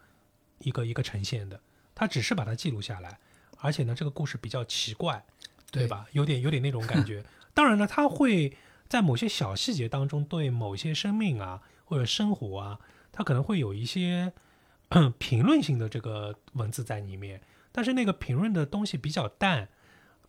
[0.60, 1.60] 一个一个呈现的，
[1.94, 3.18] 他只是把它记录下来。
[3.58, 5.24] 而且呢，这个故事比较奇怪，
[5.70, 6.06] 对对吧？
[6.12, 7.24] 有点有点那种感觉。
[7.54, 8.56] 当然了，他会
[8.88, 12.80] 在某些小细节当中对某些生命啊或者生活啊，
[13.12, 14.32] 他可能会有一些
[15.18, 17.40] 评论性的这个文字在里面。
[17.70, 19.68] 但是那个评论的东西比较淡，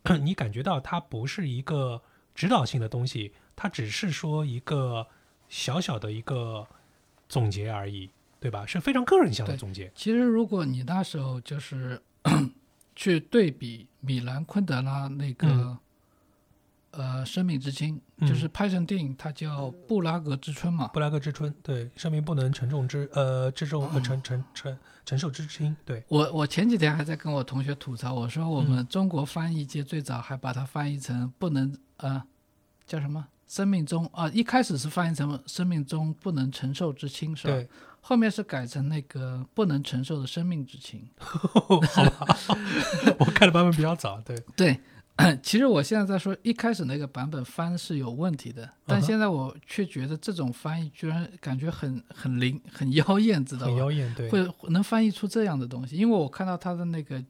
[0.21, 2.01] 你感觉到它不是一个
[2.35, 5.07] 指导性的东西，它只是说一个
[5.49, 6.67] 小小的一个
[7.29, 8.65] 总结而已，对吧？
[8.65, 9.91] 是非常个人向的总结。
[9.95, 12.01] 其实，如果你那时候就是
[12.95, 15.77] 去对比米兰昆德拉那个、嗯
[16.93, 18.27] 呃《生命之轻》，嗯。
[18.27, 20.87] 就是拍成电影，它叫《布拉格之春》嘛。
[20.93, 28.69] 布拉格之春，对，生命不能承重之呃之重呃承承承承受之轻，对，我我前几天还在跟我同学吐槽，我说我嗯。
[28.69, 32.23] 们中国翻译界最早还把它翻译成不能呃
[32.87, 33.27] 叫什么？
[33.45, 37.53] 生命中啊，一开始是翻译成生命中不能承受之轻是吧？
[37.53, 37.69] 对，
[38.01, 41.07] 后面是改成那个不能承受的生命之轻。
[41.19, 41.79] 好
[42.09, 42.37] 吧，
[43.19, 44.79] 我看的版本比较早，对，对，
[45.43, 53.67] 其实我现在在说，一开始那个版本翻是有问题的，但现在我却觉得这种翻译居然感觉很很灵、很妖艳，知道吧？
[53.67, 57.23] 很妖艳，对，会能翻译出这样的东西，因为我看到他的那个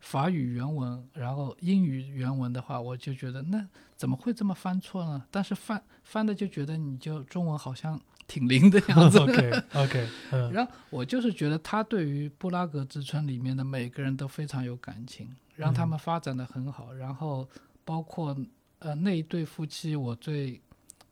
[0.00, 5.24] 法语原文，然后英语原文的话，我就觉得那怎么会这么翻错呢？
[5.30, 9.18] 但是翻翻的就觉得你就中文好像挺灵的样子。
[9.24, 16.92] OK OK，嗯 然后我就是觉得他对于布拉格之春里面的每个人都非常有感情，让他们发展的很好。
[16.92, 17.48] 然后
[17.84, 18.36] 包括
[18.78, 20.60] 呃那一对夫妻，我最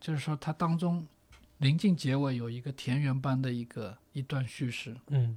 [0.00, 1.06] 就是说他当中
[1.58, 5.36] 临近结尾有一个田园般的一个一段叙事，嗯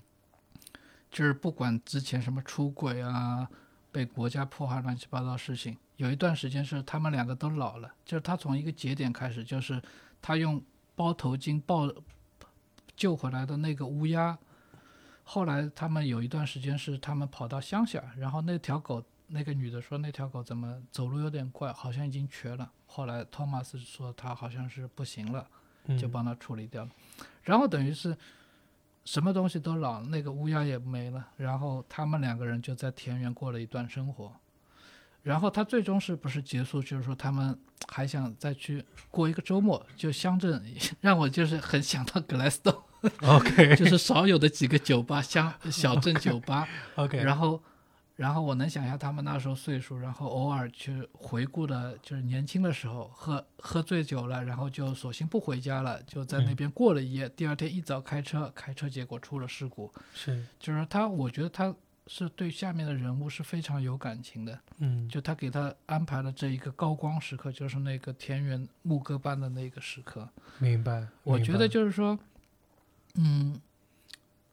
[1.11, 3.47] 就是不管之前什么出轨啊，
[3.91, 9.81] 被国家迫害乱七八糟事情，有一段时间是他们两个都老了，就是他从一个节点开始，就是
[10.21, 10.61] 他用
[10.95, 11.91] 包头巾抱
[12.95, 14.37] 救回来的那个乌鸦，
[15.23, 19.03] 后来他们有一段时间是他们跑到乡下，然后那条狗。
[19.27, 25.49] 那个女的说：“那条狗怎么走路有点怪，好像已经瘸了。”后来托马斯说他好像是不行了，
[25.85, 26.91] 嗯，就帮他处理掉了。
[27.41, 28.15] 然后等于是
[29.03, 34.31] 什么东西都老，那个乌鸦也没了，然后他们两个人就在田园过了一段生活。
[35.25, 36.83] 然后他最终是不是结束？
[36.83, 40.63] 就是说他们还想再去过一个周末，就乡镇
[41.01, 42.75] 让我就是很想到格莱斯顿
[43.23, 47.59] ，OK 就是少有的几个酒吧乡小镇酒吧， OK，然后，
[48.15, 57.27] 然后我能想象他们那时候岁数，然后偶尔去回顾的，就是年轻的时候喝喝醉酒了，然后就索性不回家了，就在那嗯边过了一夜。
[57.29, 59.91] 第二天一早开车，开车结果出了事故。
[60.13, 61.75] 是就是他，我觉得他
[62.07, 65.09] 是对下面的人物是非常有感情的，嗯。
[65.09, 70.29] 就他给他安排了这一个高光时刻，就是那个田园牧歌般的那个时刻。
[70.59, 71.67] 明白，我觉得。
[71.67, 72.17] 就是说，
[73.15, 73.59] 嗯，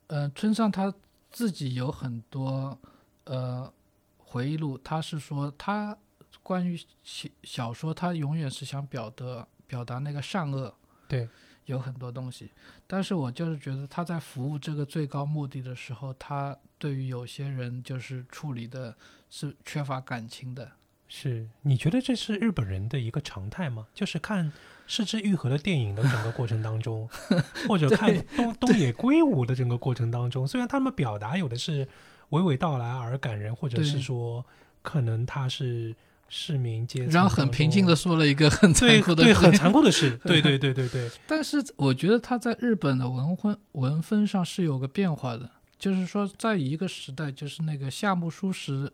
[0.07, 0.93] 呃，村上他
[1.31, 2.79] 自己有很多
[3.25, 3.73] 呃
[4.19, 5.97] 回忆录，他是说他
[6.43, 10.75] 关于小小说，他永远是想表达表达那个善恶，
[11.07, 11.29] 对，
[11.67, 12.51] 有很多东西，
[12.87, 18.97] 但是我就是觉得他在服务这个最高目的的时候，他对于有些人就是处理的
[19.31, 20.73] 是缺乏感情的，
[21.09, 23.87] 是，你觉得这是日本人的一个常态吗？
[23.95, 24.53] 就是看
[24.87, 27.09] 失之愈合的电影的整个过程当中，
[27.69, 31.87] 或者看东 东野圭吾的整个过程当中，虽然他们表达有的是
[32.31, 34.45] 娓娓道来而感人，或者是说
[34.83, 35.95] 可能他是
[36.35, 37.95] 市民阶层，然后很平静的。
[37.95, 48.91] 说了一个很残酷的对，很残酷的事， 对对对对对，但是我觉得他在日本的文婚文风上是有个变化的，就是说在一个时代，就是那个夏目漱石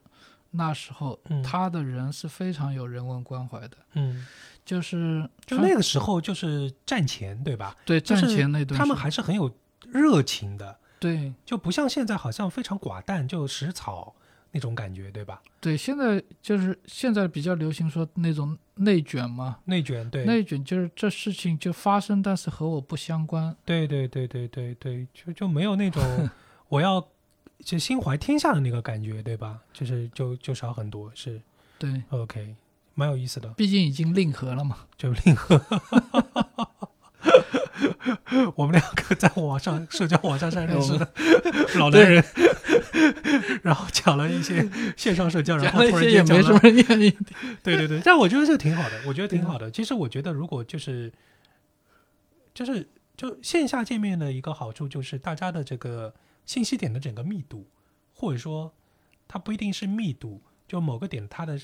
[0.50, 4.26] 那时候，嗯他的人是非常有人文关怀的，嗯，
[4.64, 7.76] 就是就那个时候就是战前对吧？
[7.84, 9.48] 对战前那段，他们还是很有
[9.92, 14.16] 热情的，对就不像现在好像非常寡淡，就食草
[14.50, 15.42] 那种感觉，对吧？
[15.60, 23.54] 对，现在就是现在比较流行说那种内卷嘛，内卷，对，内卷就是这事情就发生，但是和我不相关。
[23.64, 26.02] 对对对对对对，就就没有那种
[26.68, 27.06] 我要
[27.60, 29.58] 就心怀天下的那个感觉，对吧？
[29.72, 31.40] 就是就就少很多，是
[31.78, 32.54] 对，OK，
[32.94, 34.78] 蛮有意思的，毕竟已经令和了嘛。
[34.96, 35.60] 就令和。
[38.56, 41.12] 我们两个在网上社交网站上认识的
[41.78, 42.24] 老男人，
[43.62, 47.16] 然后讲了一些线上社交，然后突然些也没什间讲了么人愿意。
[47.62, 49.70] 对对对，但我觉得这挺好的，我觉得挺好的。
[49.70, 51.12] 其实我觉得，如果就是
[52.54, 56.14] 就是就线下见面的一个好处，就是大家的这个
[56.44, 57.66] 信息点的整个密度，
[58.14, 58.72] 或者说
[59.26, 61.60] 它不一定是密度，就某个点它的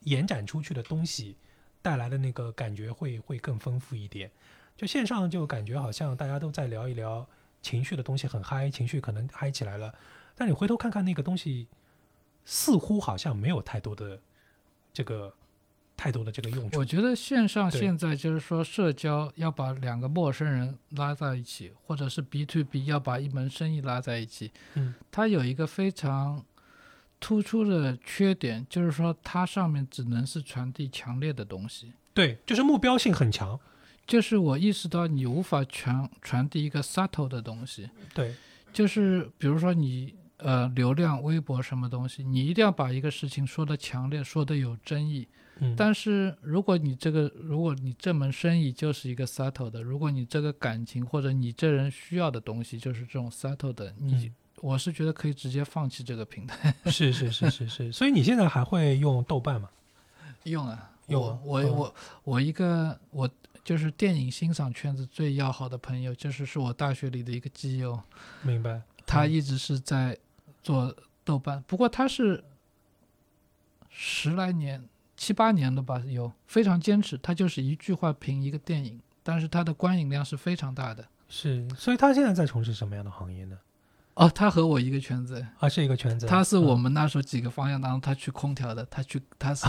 [0.00, 1.36] 延展出去的东西
[1.82, 4.30] 带来的那个感觉会会更丰富一点。
[4.78, 7.26] 就线上就感觉好像大家都在聊一聊
[7.60, 9.92] 情绪的东西，很嗨，情绪可能嗨起来了，
[10.36, 11.66] 但你回头看看那个东西，
[12.44, 14.20] 似乎好像没有太多的
[14.92, 15.34] 这个
[15.96, 16.84] 太多的这个用处我。
[16.84, 26.44] 觉得线上现在就是说，社交要把两个陌生人拉在一起，或者是 B to B 要把一门生意拉在一起，嗯，它有一个非常
[27.18, 31.92] 突出的缺点，就是说它上面只能是传递强烈的东西。
[32.14, 33.58] 对，就是目标性很强。
[34.08, 38.34] 就是我意识到你无法传传递一个 subtle 的东西，对，
[38.72, 45.28] 就是比如说你呃流量、微博什么东西，你一定要把一个事情说的强烈，说的有争议。
[45.60, 59.68] 嗯，但是如果你这个，如果你这门生意就是一个 subtle 的，如果你这个感情或者你这人需要的东西就是这种 subtle 的，你、嗯我是觉得可以直接放弃这个平台 是是是是是，所以你现在还会用豆瓣吗？
[60.44, 60.90] 用啊。
[61.06, 61.94] 用我我我
[62.24, 63.30] 我一个我
[63.68, 68.00] 就是电影欣赏圈子最要好的朋友，就是是我大学里的一个基友，
[68.40, 68.72] 明白。
[68.72, 70.16] 嗯他一直是在
[70.62, 72.42] 做豆瓣，不过他是
[73.90, 74.88] 十来年、
[75.18, 77.18] 七八年了吧，有非常坚持。
[77.18, 81.06] 他就是一句话评一个电影，但是他的观影量是非常大的。
[81.28, 83.58] 是，所以他现在在从事什么样的行业呢？
[84.18, 86.26] 哦，他和我一个圈子，啊，是一个圈子。
[86.26, 86.80] 他是我嗯。
[86.80, 89.64] 们那时候几个方向当中，他去空调的，他去他是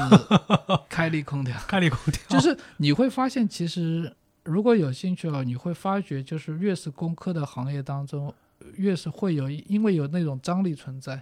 [0.90, 4.12] 开立空调，开立空调，就是你会发现，其实
[4.44, 8.34] 如果有兴趣哦，你会发觉，就是越是工科的行业当中，
[8.76, 11.22] 越是会有，因为有那种张力存在，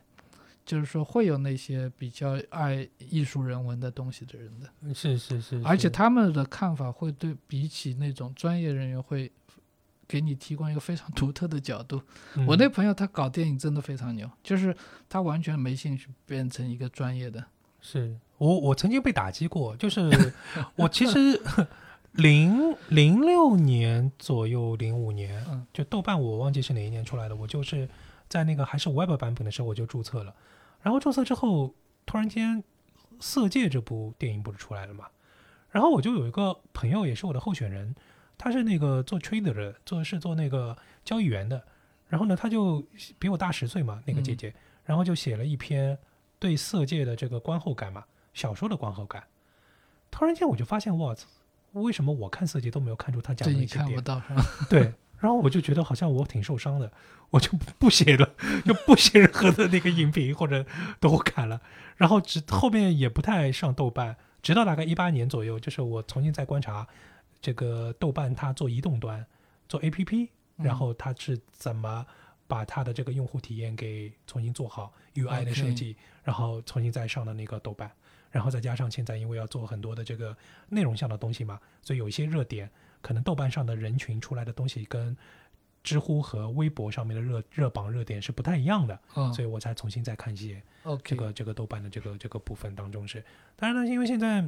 [0.65, 9.29] 就是说会有那些比较爱艺术人文的东西的人的，是是是，而且他们的看法会对比起那种专业人员会。
[10.07, 12.01] 给你提供一个非常独特的角度。
[12.47, 14.75] 我嗯那朋友他搞电影真的非常牛，就是
[15.09, 17.43] 他完全没兴趣变成一个专业的。
[17.81, 20.33] 是我我曾经被打击过，就是
[20.75, 21.41] 我其实
[22.13, 27.87] 零零六年左右，零五年，嗯就豆瓣我忘记是哪一年出来的，我就是
[28.27, 30.33] 在那个还是 Web 版本的时候我就注册了，
[30.81, 31.73] 然后注册之后，
[32.05, 32.57] 突然间
[33.19, 35.05] 《色戒》这部电影不是出来了嘛，
[35.69, 37.95] 然后我就有一个朋友也是我的候选人，
[38.37, 41.61] 他是那个做 trader 的，做是做那个交易员的，
[42.07, 42.85] 然后呢，他就
[43.17, 44.53] 比我大十岁嘛，那个姐姐，
[44.85, 45.97] 然后就写了一篇
[46.39, 49.23] 对《色戒》的这个观后感嘛，小说的观后感。
[50.11, 51.15] 突然间我就发现，哇，
[51.73, 54.03] 为什么我看《色戒》都没有看出他讲的一些点？
[54.69, 56.91] 对，然后我就觉得好像我挺受伤的，
[57.31, 58.33] 我就不不写了，
[58.65, 60.65] 就不写任何的那个影评或者
[60.99, 61.59] 都砍了，
[61.95, 66.87] 然后直后面也不太上豆瓣，直到大概一八年左右，就是我重新再观察
[67.41, 69.25] 这个豆瓣它做移动端
[69.67, 70.75] 做 APP，然嗯。
[70.75, 72.05] 后它是怎么
[72.47, 77.91] 把它的这个用户体验给重新做好 UI 的设计然后重新再上的那个豆瓣，
[78.31, 80.35] 然后再加上现在因为要做很多的这个
[80.69, 82.69] 内容上的东西嘛，所以有一些热点，
[83.01, 85.15] 可能豆瓣上的人群出来的东西跟
[85.83, 90.61] 知乎和微博上面的热热榜热点是不太一样的，嗯所以我才重新再看一些
[91.03, 93.23] 这个这个豆瓣的这个这个部分当中是，
[93.55, 94.45] 当然呢，因为现在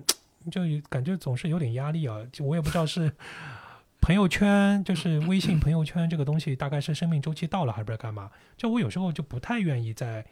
[0.52, 3.12] 就感觉总是有点压力啊，就我也不知道是
[4.02, 8.32] 朋友圈，就是微信朋友圈这个东西，大概是生命周期到了，还是干嘛？
[8.56, 10.26] 就我有时候就不太愿意在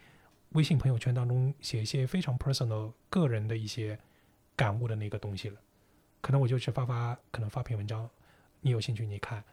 [0.54, 4.00] 微信朋友圈当中写一些非常 personal 个人的一些
[4.56, 5.58] 感悟的那个东西了。
[6.22, 8.10] 可能我就是发发，可能发篇文章，
[8.62, 9.44] 你有兴趣你看，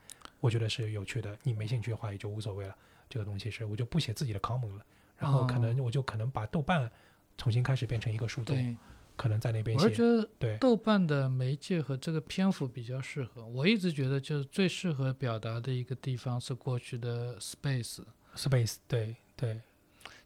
[0.41, 1.37] 我觉得是有趣的。
[1.43, 2.75] 你没兴趣的话也就无所谓了。
[3.09, 4.85] 这个东西是我就不写自己的 comment 了，
[5.19, 6.91] 然后可能我就可能把豆瓣
[7.37, 8.77] 重新开始变成一个树洞，对，
[9.17, 9.85] 可能在那边写。
[9.85, 13.45] 我是觉得对，豆瓣的媒介和这个篇幅比较适合。
[13.47, 19.61] 我一直觉得就是最适合表达的一个地方是过去的 Space，space 对对，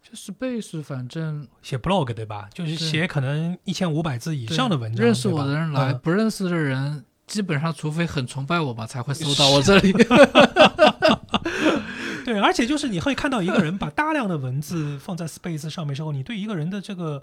[0.03, 2.49] 就 Space 反正写 blog 对吧？
[2.53, 5.05] 就是是写可能一千五百字以上的文章。
[5.05, 9.93] 认识我的人来，嗯不认识的人基本上除非很崇拜我吧，才会搜到我这里。
[12.25, 17.23] 对，而且就是你会看到一个人把大量的文字放在 Space 上面之后，你对一个人的这个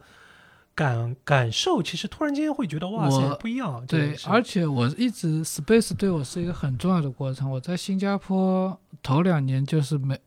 [0.76, 3.84] 感感受，其实突然间会觉得哇塞不一样。
[3.88, 7.50] 对而且我一直 Space 对我是一个很重要的过程。
[7.50, 10.20] 我在新加坡头两年就是没，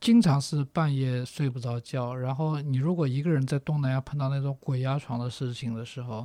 [0.00, 2.14] 经常是半夜睡不着觉。
[2.14, 6.24] 然后你如果一个人在东南亚碰到那种鬼压床的事情的时候，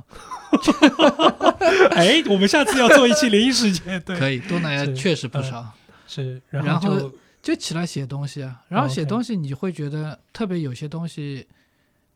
[1.90, 5.72] 哎，我们下次要做一期灵异事件，对，可以，东南亚确实不嗯少。
[6.06, 7.12] 是，然然后后就
[7.42, 11.44] 就起来写东西啊，然后写东西你会觉得，特别有些东西，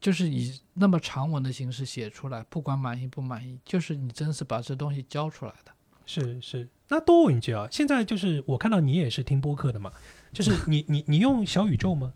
[0.00, 5.72] 就是以那么长文的形式写出来，不管满意不满意，就是你真是把这东西交出来的。
[6.06, 6.68] 是是。
[6.88, 9.92] 那多问一句啊，现在就是我看到你也是听播客的嘛，
[10.32, 12.12] 就是你 你你用小宇宙吗？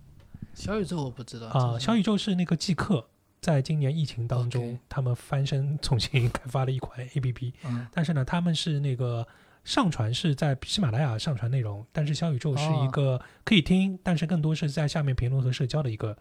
[0.54, 3.08] 小宇宙我不知道啊，小宇宇宙是那个即刻。
[3.40, 9.28] 在今年疫情当中他们翻身重新 开发了一款 APP，嗯但是呢，他们是那个
[9.64, 16.16] 上传是在喜马拉雅上传内容，但是小宇宙是一个可以听，但是更多是在下面评论和社交的一个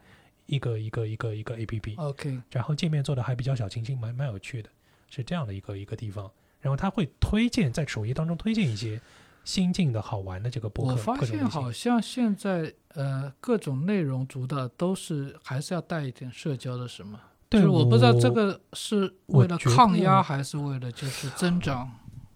[0.45, 4.69] 一个一个一个一个 A P P，OK 然后界面做的还比较小清新，蛮蛮有趣的，
[5.09, 6.29] 是这样的一个一个地方。
[6.59, 8.99] 然后他会推荐在首页当中推荐一些
[9.43, 17.19] 新进的好玩的这个播客，我发现好像现在呃各种内容主导都是还是要带一点社交的，什么？
[17.49, 21.91] 对，就是我不知道这个是为了抗压还是为了就是增长。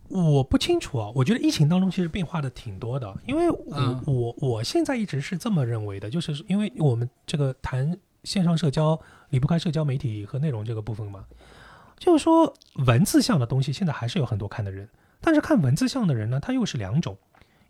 [0.09, 4.03] 我不清楚啊，我觉得疫情当中其实变化的挺多的，因为我、嗯。
[4.05, 8.99] 我我现在一直是这么认为的，就是因为我们这个谈线上社交
[9.29, 11.25] 离不开社交媒体和内容这个部分嘛，
[11.97, 12.53] 就是说
[12.85, 14.87] 文字项的东西现在还是有很多看的人，
[15.19, 17.17] 但是看文字项的人呢，他又是两种，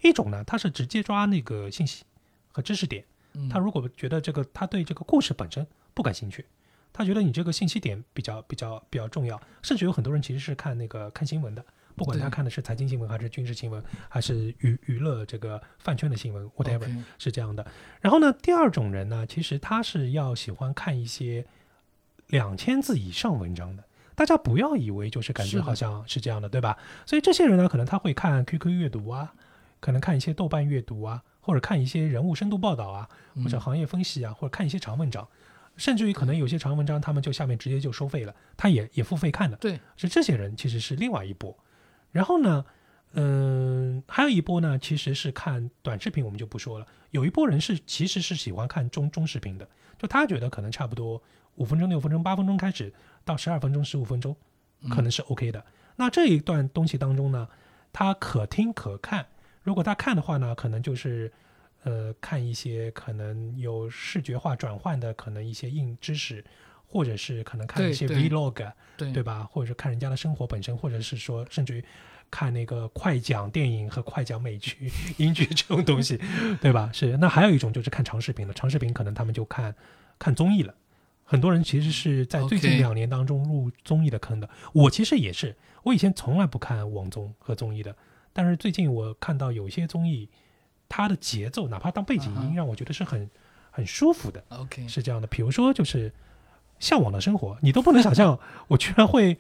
[0.02, 2.04] 一种呢他是直接抓那个信息
[2.52, 6.46] 和知识点，嗯，他如果觉得这个他对这个故事本身不感兴趣，
[6.94, 11.64] 他觉得你这个信息点比较比较比较重要，甚至有很多人其实是看那个看新闻的，
[11.98, 16.88] 不管他看的是财经新闻还是军事新闻，还是娱娱乐这个饭圈的新闻，whatever
[17.18, 17.66] 是这样的。
[18.00, 21.44] 然后呢，第二种人呢，其实他是要喜欢看一些
[22.28, 23.84] 两千字以上文章的。
[24.14, 26.78] 大家不要以为就是感觉好像是这样的，对吧？
[27.06, 29.34] 所以这些人呢，可能他会看 QQ 阅读啊，
[29.80, 33.10] 可能看一些豆瓣阅读啊，或者看一些人物深度报道啊，
[33.44, 35.28] 或者嗯行业分析啊，或者看一些长文章，
[35.78, 39.58] 甚至于可能有些长文章他们就下面直接就收费了，他也也付费看的。
[39.58, 41.58] 对，是这些人其实是另外一波。
[42.12, 42.66] 然后呢，
[43.14, 46.88] 嗯，还有一波呢，其实是看短视频，我们就不说了。
[47.12, 51.22] 有一波人是其实是喜欢看中中视频的，就他觉得可能差不多
[51.56, 52.94] 五分钟、六分钟、八分钟开始
[53.24, 54.36] 到十二分钟、十五分钟，
[54.90, 55.64] 可能是 OK 的。
[55.96, 57.48] 那这一段东西当中呢，
[57.92, 59.26] 他可听可看。
[59.64, 61.32] 如果他看的话呢，可能就是
[61.84, 66.44] 呃看一些可能有视觉化转换的可能一些硬知识，
[66.88, 69.44] 或者是可能看一些 vlog，对对吧？
[69.52, 71.84] 或者是看人家的生活本身，或者是说甚至于
[72.32, 76.20] 看那个快讲电影和快讲美剧、 英剧这种东西，
[76.62, 76.90] 对吧？
[76.94, 77.16] 是。
[77.18, 79.76] 那还有一种就是看长视频的，长视频可能他们就看
[80.18, 80.74] 看综艺了。
[81.30, 84.50] 很多人其实是在最近两年当中入综艺的坑的。
[84.72, 87.94] 我其实也是，我以前从来不看网综和综艺的，
[88.32, 90.30] 但是最近我看到有些综艺，
[90.88, 93.30] 它的节奏哪怕当背景音，让我觉得是很
[93.72, 94.42] 很舒服的。
[94.48, 96.10] OK 是这样的，比如说就是
[96.80, 99.38] 《向往的生活》，你都不能想象 我居然会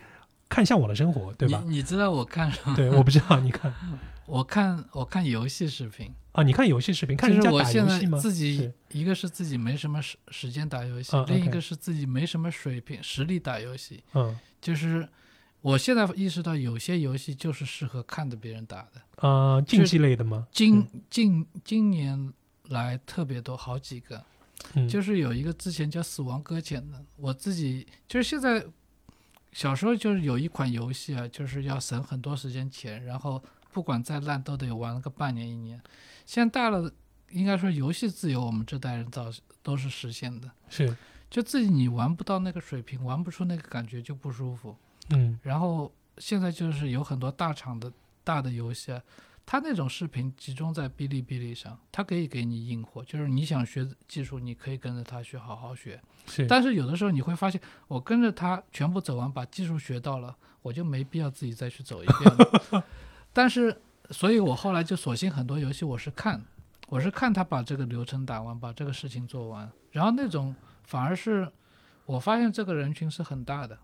[0.49, 1.61] 看《向往的生活》，对吧？
[1.65, 2.75] 你你知道我看什么？
[2.75, 3.73] 对，我不知道，你看
[4.25, 8.17] 我看我看游戏视频，啊，你看游戏视频，看就人家打是我现在游戏吗？
[8.17, 14.03] 自己一个是自己没什么时时间打游戏，啊另一个是自己没什么水平实力打游戏。
[14.13, 15.07] 嗯就是
[15.61, 19.27] 我现在意识到，有些游戏就是适合看着别人打的。
[19.27, 20.47] 啊，竞技类的吗？
[20.51, 22.33] 今近今年
[22.69, 24.21] 来特别多，好几个，
[24.73, 28.65] 嗯，就是有一个之前叫《死亡搁浅》的，我自己就是现在
[29.51, 33.41] 小时候就是有一款游戏啊，就是要省很多时间钱，然后
[33.71, 35.81] 不管再烂都得玩个半年一年。
[36.25, 36.91] 现在大了，
[37.31, 40.51] 应该说游戏自由，我们这代人倒是都是实现的。
[40.69, 40.95] 是
[41.29, 44.75] 就自己你玩不到那个水平，玩不出那个感觉就不舒服。
[45.09, 47.91] 嗯然后现在就是有很多大厂的
[48.23, 49.01] 大的游戏啊，
[49.49, 56.01] 它那种视频集中在哔哩哔哩上，他可以给你硬货，就是你想学技术，你可以跟着他去好好学。
[56.27, 62.83] 是，但是有的时候你会发现，我跟着他全部走完，把技术学到了，我就没必要自己再去走一遍了。
[63.31, 63.81] 但是，
[64.11, 66.43] 所以我后来就索性很多游戏我是看，
[66.89, 71.49] 我是看他把这个流程打完，把这个事情做完，然后那种反而是
[72.05, 73.79] 我发现这个人群是很大的，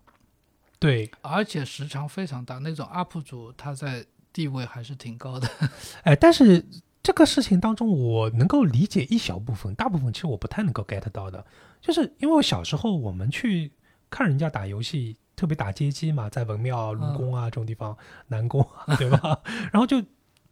[0.78, 4.04] 对，而且时长非常大，那种 UP 主他在
[4.34, 5.48] 地位还是挺高的。
[6.04, 6.62] 哎，但是
[7.02, 11.42] 这个事情当中，我能够理解一小部分，大部分其实我不太能够 get 到的，
[11.80, 13.72] 就是因为我小时候我们去
[14.10, 19.40] 看人家打游戏，特别打街机嘛，在文庙、卢宫啊这种地方，南宫啊，对吧？
[19.72, 20.02] 然后就，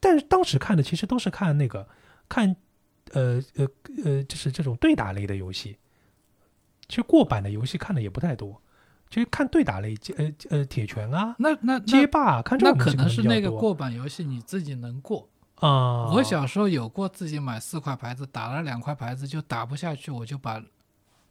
[0.00, 1.86] 但是当时看的其实都是看那个
[2.28, 2.54] 看，
[3.12, 3.66] 呃呃
[4.04, 5.76] 呃，就是这种对打类的游戏。
[6.88, 8.60] 其实过版的游戏看的也不太多，
[9.12, 15.28] 其实看对打类，呃呃铁拳啊、那那街那霸，看这可能是那个过版游戏你自己能过。
[15.56, 16.10] 啊。
[16.14, 20.62] 我小时候有过自己买四块牌子，打了两块牌子就打不下去，我就把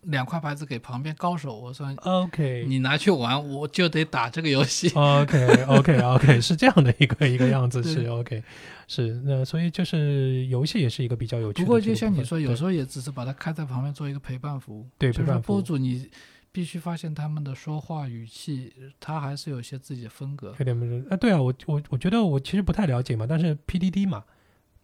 [0.01, 4.87] 两块牌子给旁边高手，我说 OK 你拿去玩，我就得打这个游戏。
[4.93, 8.43] OK OK OK 是这样的一个一个样子，是 OK
[8.87, 11.63] 是那所以就是游戏也是一个比较有趣。
[11.63, 14.87] 不过就像你说，有时候也只是把它开在旁边做一个陪伴服务。
[14.99, 16.09] 就是说对陪伴服务博主你
[16.51, 20.53] 必须发现他们的说话语气，他还是有些自己的风格。
[20.59, 24.23] 有点不是啊，对啊，我我我觉得我其实不太了解嘛，但是 PDD 嘛，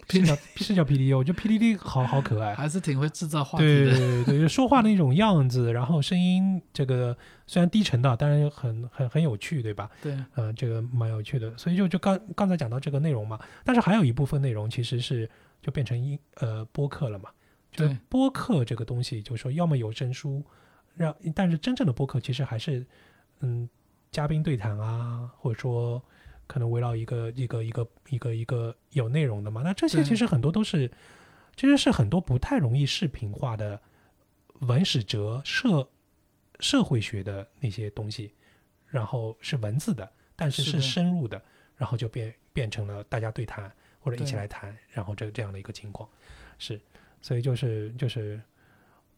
[0.09, 2.55] 是叫是叫 PDD，我觉得 PDD 好好可爱。
[2.55, 4.23] 还是挺会制造话题对的。
[4.23, 9.89] 对对说话的一种样子，然后声音这个虽然低沉的，但是很很很有趣，对吧？
[10.01, 11.57] 对嗯、这个蛮有趣的。
[11.57, 15.29] 所以就就刚刚才讲到这个内容嘛，但是还有一部分内容其实是
[15.61, 17.29] 就变成音呃播客了嘛。
[17.69, 20.41] 就是对播客这个东西，就是说要么有声书，
[20.97, 22.85] 让但是真正的播客其实还是
[23.39, 23.69] 嗯
[24.11, 26.03] 嘉宾对谈啊，或者说
[26.47, 29.61] 可能围绕一个一个一个一个一个有内容的嘛。
[29.63, 30.91] 那这些其实很多都是
[31.55, 33.79] 其实是很多不太容易视频化的
[34.61, 35.87] 文史哲社
[36.59, 38.33] 社会学的那些东西，
[38.87, 41.39] 然后是文字的，但是是深入的，
[41.75, 46.09] 然后就变变成了大家对谈或者一起来谈，然后这这样的一个情况。
[46.57, 46.79] 是，
[47.21, 48.41] 所以就是就是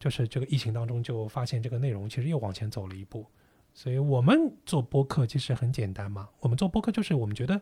[0.00, 3.26] 就是这个疫情当中就发现这个内容其实又往前走了一步，
[3.74, 7.60] 所以我们做播客其实很简单嘛，我们做播客就是我们觉得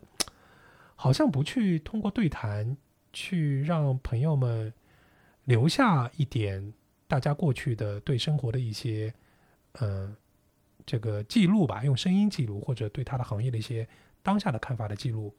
[0.94, 2.76] 好像不去通过对谈
[3.12, 4.72] 去让朋友们
[5.44, 6.72] 留下一点
[7.08, 9.12] 大家过去的对生活的一些
[9.72, 10.16] 呃
[10.86, 13.86] 这个记录吧，用声音记录或者对他的行业的一些
[14.22, 15.34] 当下的看法的记录。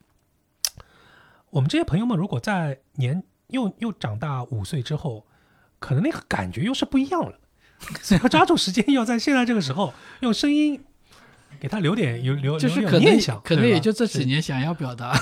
[1.48, 5.26] 我们这些朋友们如果在年又又长大五岁之后，
[5.80, 7.36] 可能那个感觉又是不一样了。
[8.02, 10.78] 所以要抓住时间，要在现在这个时候用声音
[11.58, 15.18] 给他留点有留就是留可能想，可能也就这几年想要表达。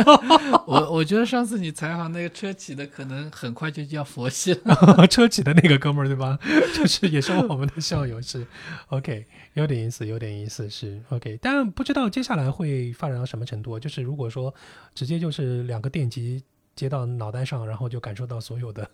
[0.66, 5.06] 我我觉得上次你采访那个车企的，可能很快就要佛系了。
[5.08, 6.38] 车企的那个哥们儿，对吧？
[6.74, 8.46] 就是也是我们的校友，是
[8.88, 9.24] OK，
[9.54, 11.38] 有点意思，有点意思，是 OK。
[11.40, 13.80] 但不知道接下来会发展到什么程度。
[13.80, 14.54] 就是如果说
[14.94, 16.42] 直接就是两个电极
[16.74, 18.90] 接到脑袋上，然后就感受到所有的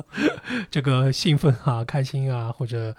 [0.70, 2.94] 这个兴奋啊、 开心啊或者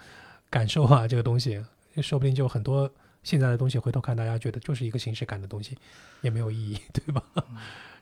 [0.50, 1.64] 感受啊，这个东西，
[2.02, 2.90] 说不定就很多
[3.22, 5.76] 现在的东西，回头看大家觉得就是一个形式感的东西，
[6.20, 7.22] 也没有意义， 对吧？
[7.34, 7.52] 哎，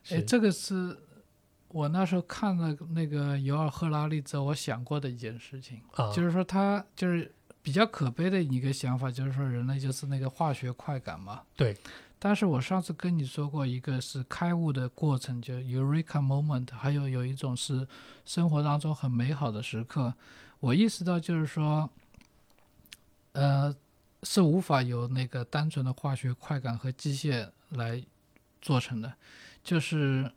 [0.03, 0.97] 是这个是
[1.69, 11.43] 我那时候看了那个尤尔赫拉利之后，我想过的一件事情，啊，就是说他就是比较可悲的一个想法，就是说人类就是那个化学快感嘛。
[11.57, 11.77] 对。
[12.19, 17.87] 但是我上次跟你说过，一个是开悟的过程，就 Eureka moment，还有有一种是
[18.25, 20.15] 生活当中很美好的时刻。
[20.59, 21.89] 我意识到，就是说，
[23.33, 23.75] 呃，
[24.23, 28.03] 是无法由那个单纯的化学快感和机械来
[28.63, 29.13] 做成的。
[29.63, 30.33] 就是，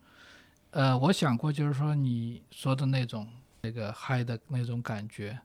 [0.72, 3.26] 呃，我想过，就是说你说的那种
[3.62, 5.40] 那个嗨的那种感觉，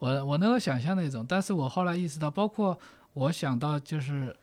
[0.00, 1.24] 我我能够想象那种。
[1.26, 2.76] 但是我后来意识到，包括
[3.12, 4.36] 我想到就是，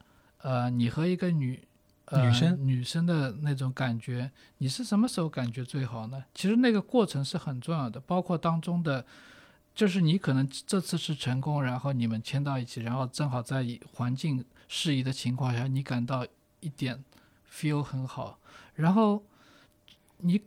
[0.46, 1.60] 呃，你和一个女。
[2.08, 6.24] 呃、女生女生的那种感觉，你是什么时候感觉最好呢？
[6.36, 9.04] 其实那个过程是很重要的，包括当中的，
[9.74, 16.24] 就是你可能这次是成功，然后你们牵到一起，然后正好在环境适宜的情况下，你感到
[16.60, 17.04] 一点
[17.52, 18.38] feel 很好，
[18.76, 19.24] 然后
[20.18, 20.39] 你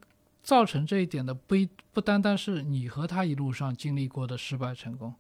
[0.44, 5.12] 造成这一点的不一不单单是你和他一路上经历过的失败成功，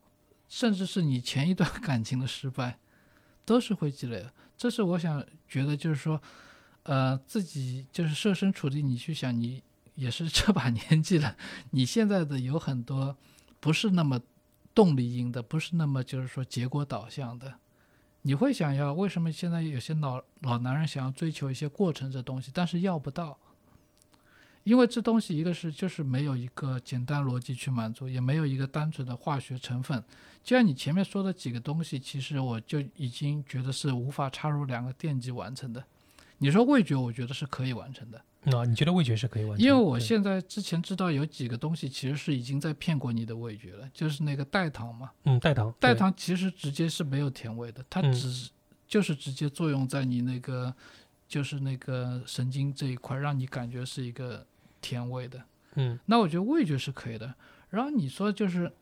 [0.48, 2.78] 甚至是你前一段 感情的失败，
[3.44, 4.32] 都是会积累的。
[4.58, 6.20] 这是我想觉得，就是说，
[6.82, 9.62] 呃，自己就是设身处地，你去想，你
[9.94, 11.36] 也是这把年纪了，
[11.70, 13.16] 你现在的有很多
[13.60, 14.20] 不是那么
[14.74, 17.54] 动力因的，不是那么就是说结果导向的。
[18.22, 23.38] 你会想要为什么现在有些老老男人想要追求一些过程这东西，但是要不到，
[24.68, 30.04] 因为这东西一个是就是没有一个简单逻辑去满足，也没有一个单纯的化学成分。
[30.44, 35.82] 就像你前面说的几个东西，其实我就已经觉得是无法插入两个电极完成的。
[36.36, 38.22] 你说味觉，我觉得是可以完成的，
[38.56, 39.64] 啊，你觉得味觉是可以完成的？
[39.64, 48.50] 因为我现在之前知道有几个东西其实是已经在骗过你的味觉了，就是那个代糖嘛，嗯代糖代糖其实直接是没有甜味的，它嗯只是、
[48.86, 50.72] 就是直接作用在你那个
[51.26, 54.46] 就是那个神经这一块，让你感觉是一个
[54.80, 55.42] 甜味的。
[55.74, 57.32] 嗯那我觉得味觉是可以的。
[57.70, 58.72] 然后你说就是，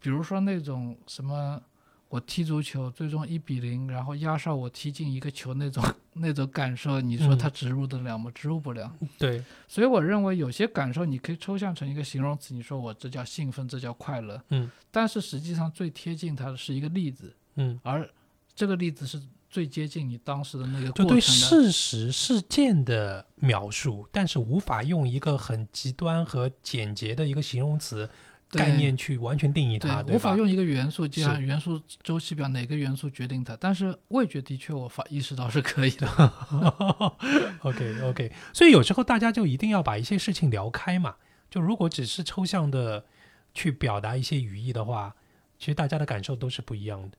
[0.00, 1.60] 比如说那种什么，
[2.08, 5.82] 我踢足球最终一比零，然后压哨我踢进一个球那种
[6.14, 8.30] 那种感受，你说嗯它植入得了吗？
[8.34, 8.94] 植入不了。
[9.18, 14.40] 对所以我认为有些感受你可以抽象成一个形容词，你说我这叫兴奋，这叫快乐。
[14.50, 18.08] 嗯，但是实际上最贴近它的是一个例子，嗯，而
[18.54, 19.20] 这个例子是
[19.52, 21.20] 最接近你当时的那个就对过程的。
[21.20, 28.08] 事实事件的描述，但是无法用一个很极端和简洁的一个形容词
[28.48, 33.54] 概念去完全定义它，对，无法用一个元素，就像元素周期表哪个元素决定它。
[33.60, 36.08] 但是味觉的确我发意识到是可以的。
[37.60, 41.16] OK OK，所以有时候大家就一定要把一些事情聊开嘛。
[41.50, 43.04] 就如果只是抽象的
[43.52, 45.14] 去表达一些语义的话，
[45.58, 47.18] 其实大家的感受都是不一样的，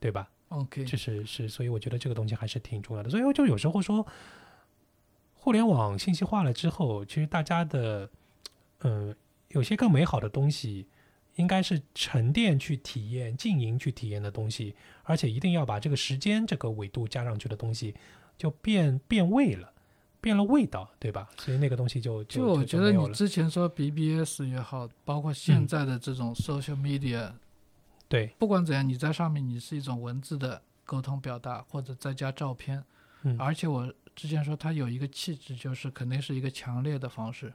[0.00, 0.30] 对吧？
[0.54, 3.10] OK，就是是，所以我觉得这个东西还是挺重要的。
[3.10, 4.06] 所以我就有时候说，
[5.34, 8.08] 互联网信息化了之后，其实大家的，
[8.78, 9.14] 呃，
[9.48, 10.86] 有些更美好的东西，
[11.36, 17.94] 应该是沉淀去体验、经营去体验的东西，而且一定要把这个时间这个维度加上去的东西，
[18.38, 19.72] 就变变味了，
[20.20, 21.28] 变了味道，对吧？
[21.36, 27.32] 所以那个东西就就就我觉得你之前说 BBS 也好，包括现嗯在的这种 social media，、
[28.14, 32.80] 对，不管怎样，你在上面你是一种文字的沟通表达，或者再加照片，
[33.22, 33.36] 嗯。
[33.36, 37.52] 而且我之前说它有一个气质，就是肯定是一个强烈的方式。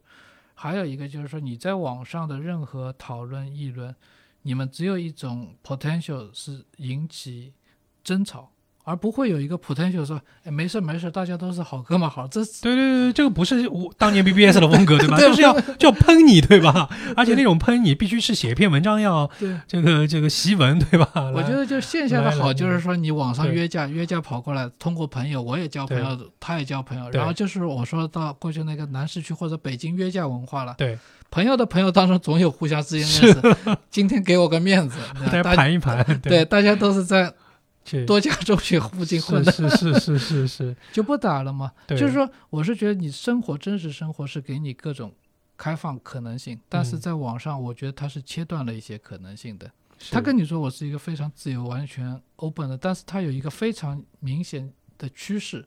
[0.53, 3.95] 还有一个就是说，你在网上的任何讨论议论，
[4.41, 7.53] 你们只有一种 potential 是引起
[8.03, 8.51] 争吵，
[8.90, 15.18] 而不会有一个 potential 说，哎，没事没事，大家都是好哥们好，这对对对，这个不是我当年 BBS 的风格，对吧？
[15.22, 16.90] 就是要就 要喷你，对吧？
[17.16, 19.30] 而且那种喷你必须是写一篇文章要。
[19.68, 21.10] 这个这个檄文，对吧？
[21.36, 30.98] 我觉得就线下的好，就是说你网上约架，约架跑过来，通过朋友，我也交朋友，他也交朋友，然后就是我说到过去那个南市区或者北京约架文化了，对，
[31.30, 37.34] 朋友的朋友当中总有互相之间 认识，今天给我个面子，大家大盘一盘，对，大家都是在是
[38.06, 41.72] 多家中学附近混的，是是是是是是， 就不打了嘛。
[41.88, 45.12] 对就是说，我是觉得你生活真实生活是给你各种
[45.58, 49.72] 开放可能性，但是嗯在网上，我觉得它是切断了一些可能性的。
[50.02, 55.66] 是他跟你说我是一个非常自由、完全 open 的，但是他有一个非常明显的趋势，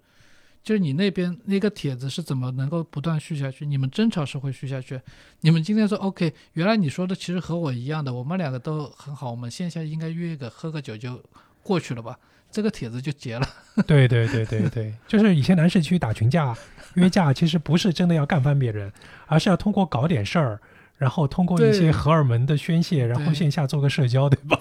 [0.62, 3.66] 就是你那边那个帖子是怎么能够不断续下去？
[3.66, 4.98] 你们争吵是会续下去。
[5.40, 11.22] 你们今天说 OK，原来你说的其实和我一样的，我们两个都很好，我们线下应该约一个喝个酒就
[11.62, 12.16] 过去了吧？
[12.50, 13.48] 这个帖子就结了。
[13.86, 16.54] 对对对对对， 就是以前南市区打群架
[16.94, 18.92] 约架，其实不是真的要干翻别人，
[19.26, 20.60] 而是要通过搞点事儿。
[20.98, 24.56] 然后通过一些荷尔蒙的宣泄，然后线下做个社交，对吧？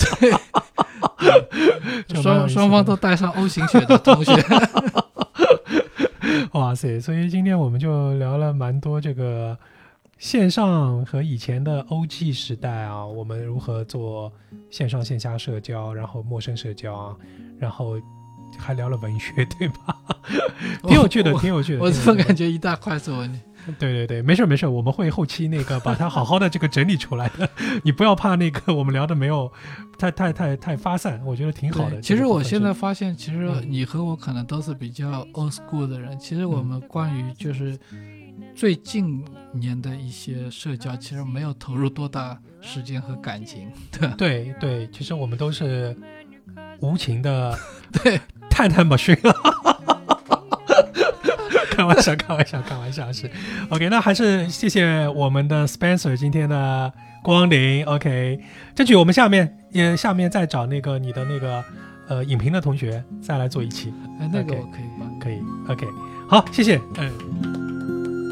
[2.08, 4.34] 这 蛮有双双方都带上 O 型血的同学，
[6.54, 7.00] 哇塞！
[7.00, 9.56] 所以今天我们就聊了蛮多这个
[10.22, 14.32] 线上和以前的 OG 时代啊，我们如何做
[14.70, 17.16] 线上线下社交，然后陌生社交啊，
[17.58, 18.00] 然后
[18.56, 19.98] 还聊了文学，对吧？
[20.88, 21.80] 挺有趣的，挺有趣的。
[21.82, 23.42] 我怎么感觉一大块作文？
[23.80, 27.50] 对对对，没事没事，我们会后期那个把它好好的这个整理出来的，
[27.84, 29.52] 你不要怕那个我们聊的没有
[29.98, 32.00] 太太太太发散，我觉得挺好的。
[32.00, 36.16] 其实我现在在发现，其实嗯你和我可能都是比较 old school 的人。
[36.20, 37.76] 其实我们关于就是
[38.56, 39.24] 最近
[39.54, 43.72] 年的一些社交，其实没有投入多大时间和感情。
[43.92, 45.96] 对对对，其实我们都是
[46.80, 47.58] 无情的
[48.04, 49.18] 对，探探吧训。
[51.72, 53.30] 开玩笑，开玩笑，开玩笑是。
[53.70, 56.94] OK，那还是谢谢我们的 Spencer 今天的
[57.24, 57.84] 光临。
[57.86, 58.40] OK，
[58.76, 61.64] 争取我们下面也下面再找那个你的那个
[62.08, 65.20] 呃影评的同学再来做一期，哎，那个我可以帮。
[65.20, 65.42] 可以。
[65.68, 65.88] OK，
[66.28, 66.80] 好，谢谢。
[67.00, 67.61] 嗯。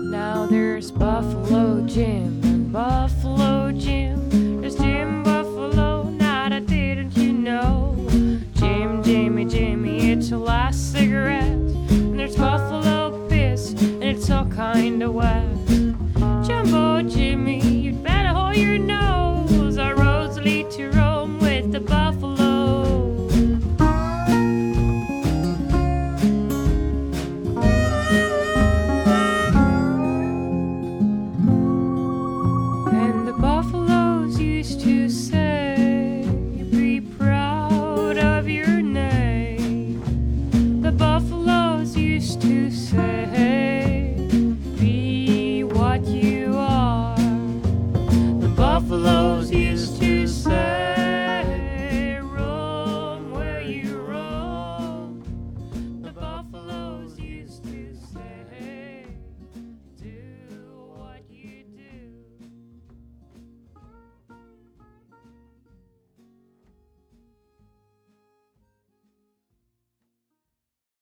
[0.10, 4.60] Now there's Buffalo Jim and Buffalo Jim.
[4.60, 7.95] There's Jim Buffalo, now that didn't you know?
[8.55, 11.43] Jim, Jimmy, Jimmy, it's your last cigarette.
[11.43, 15.45] And there's Buffalo Piss, and it's all kinda wet.
[16.43, 17.79] Jumbo Jimmy,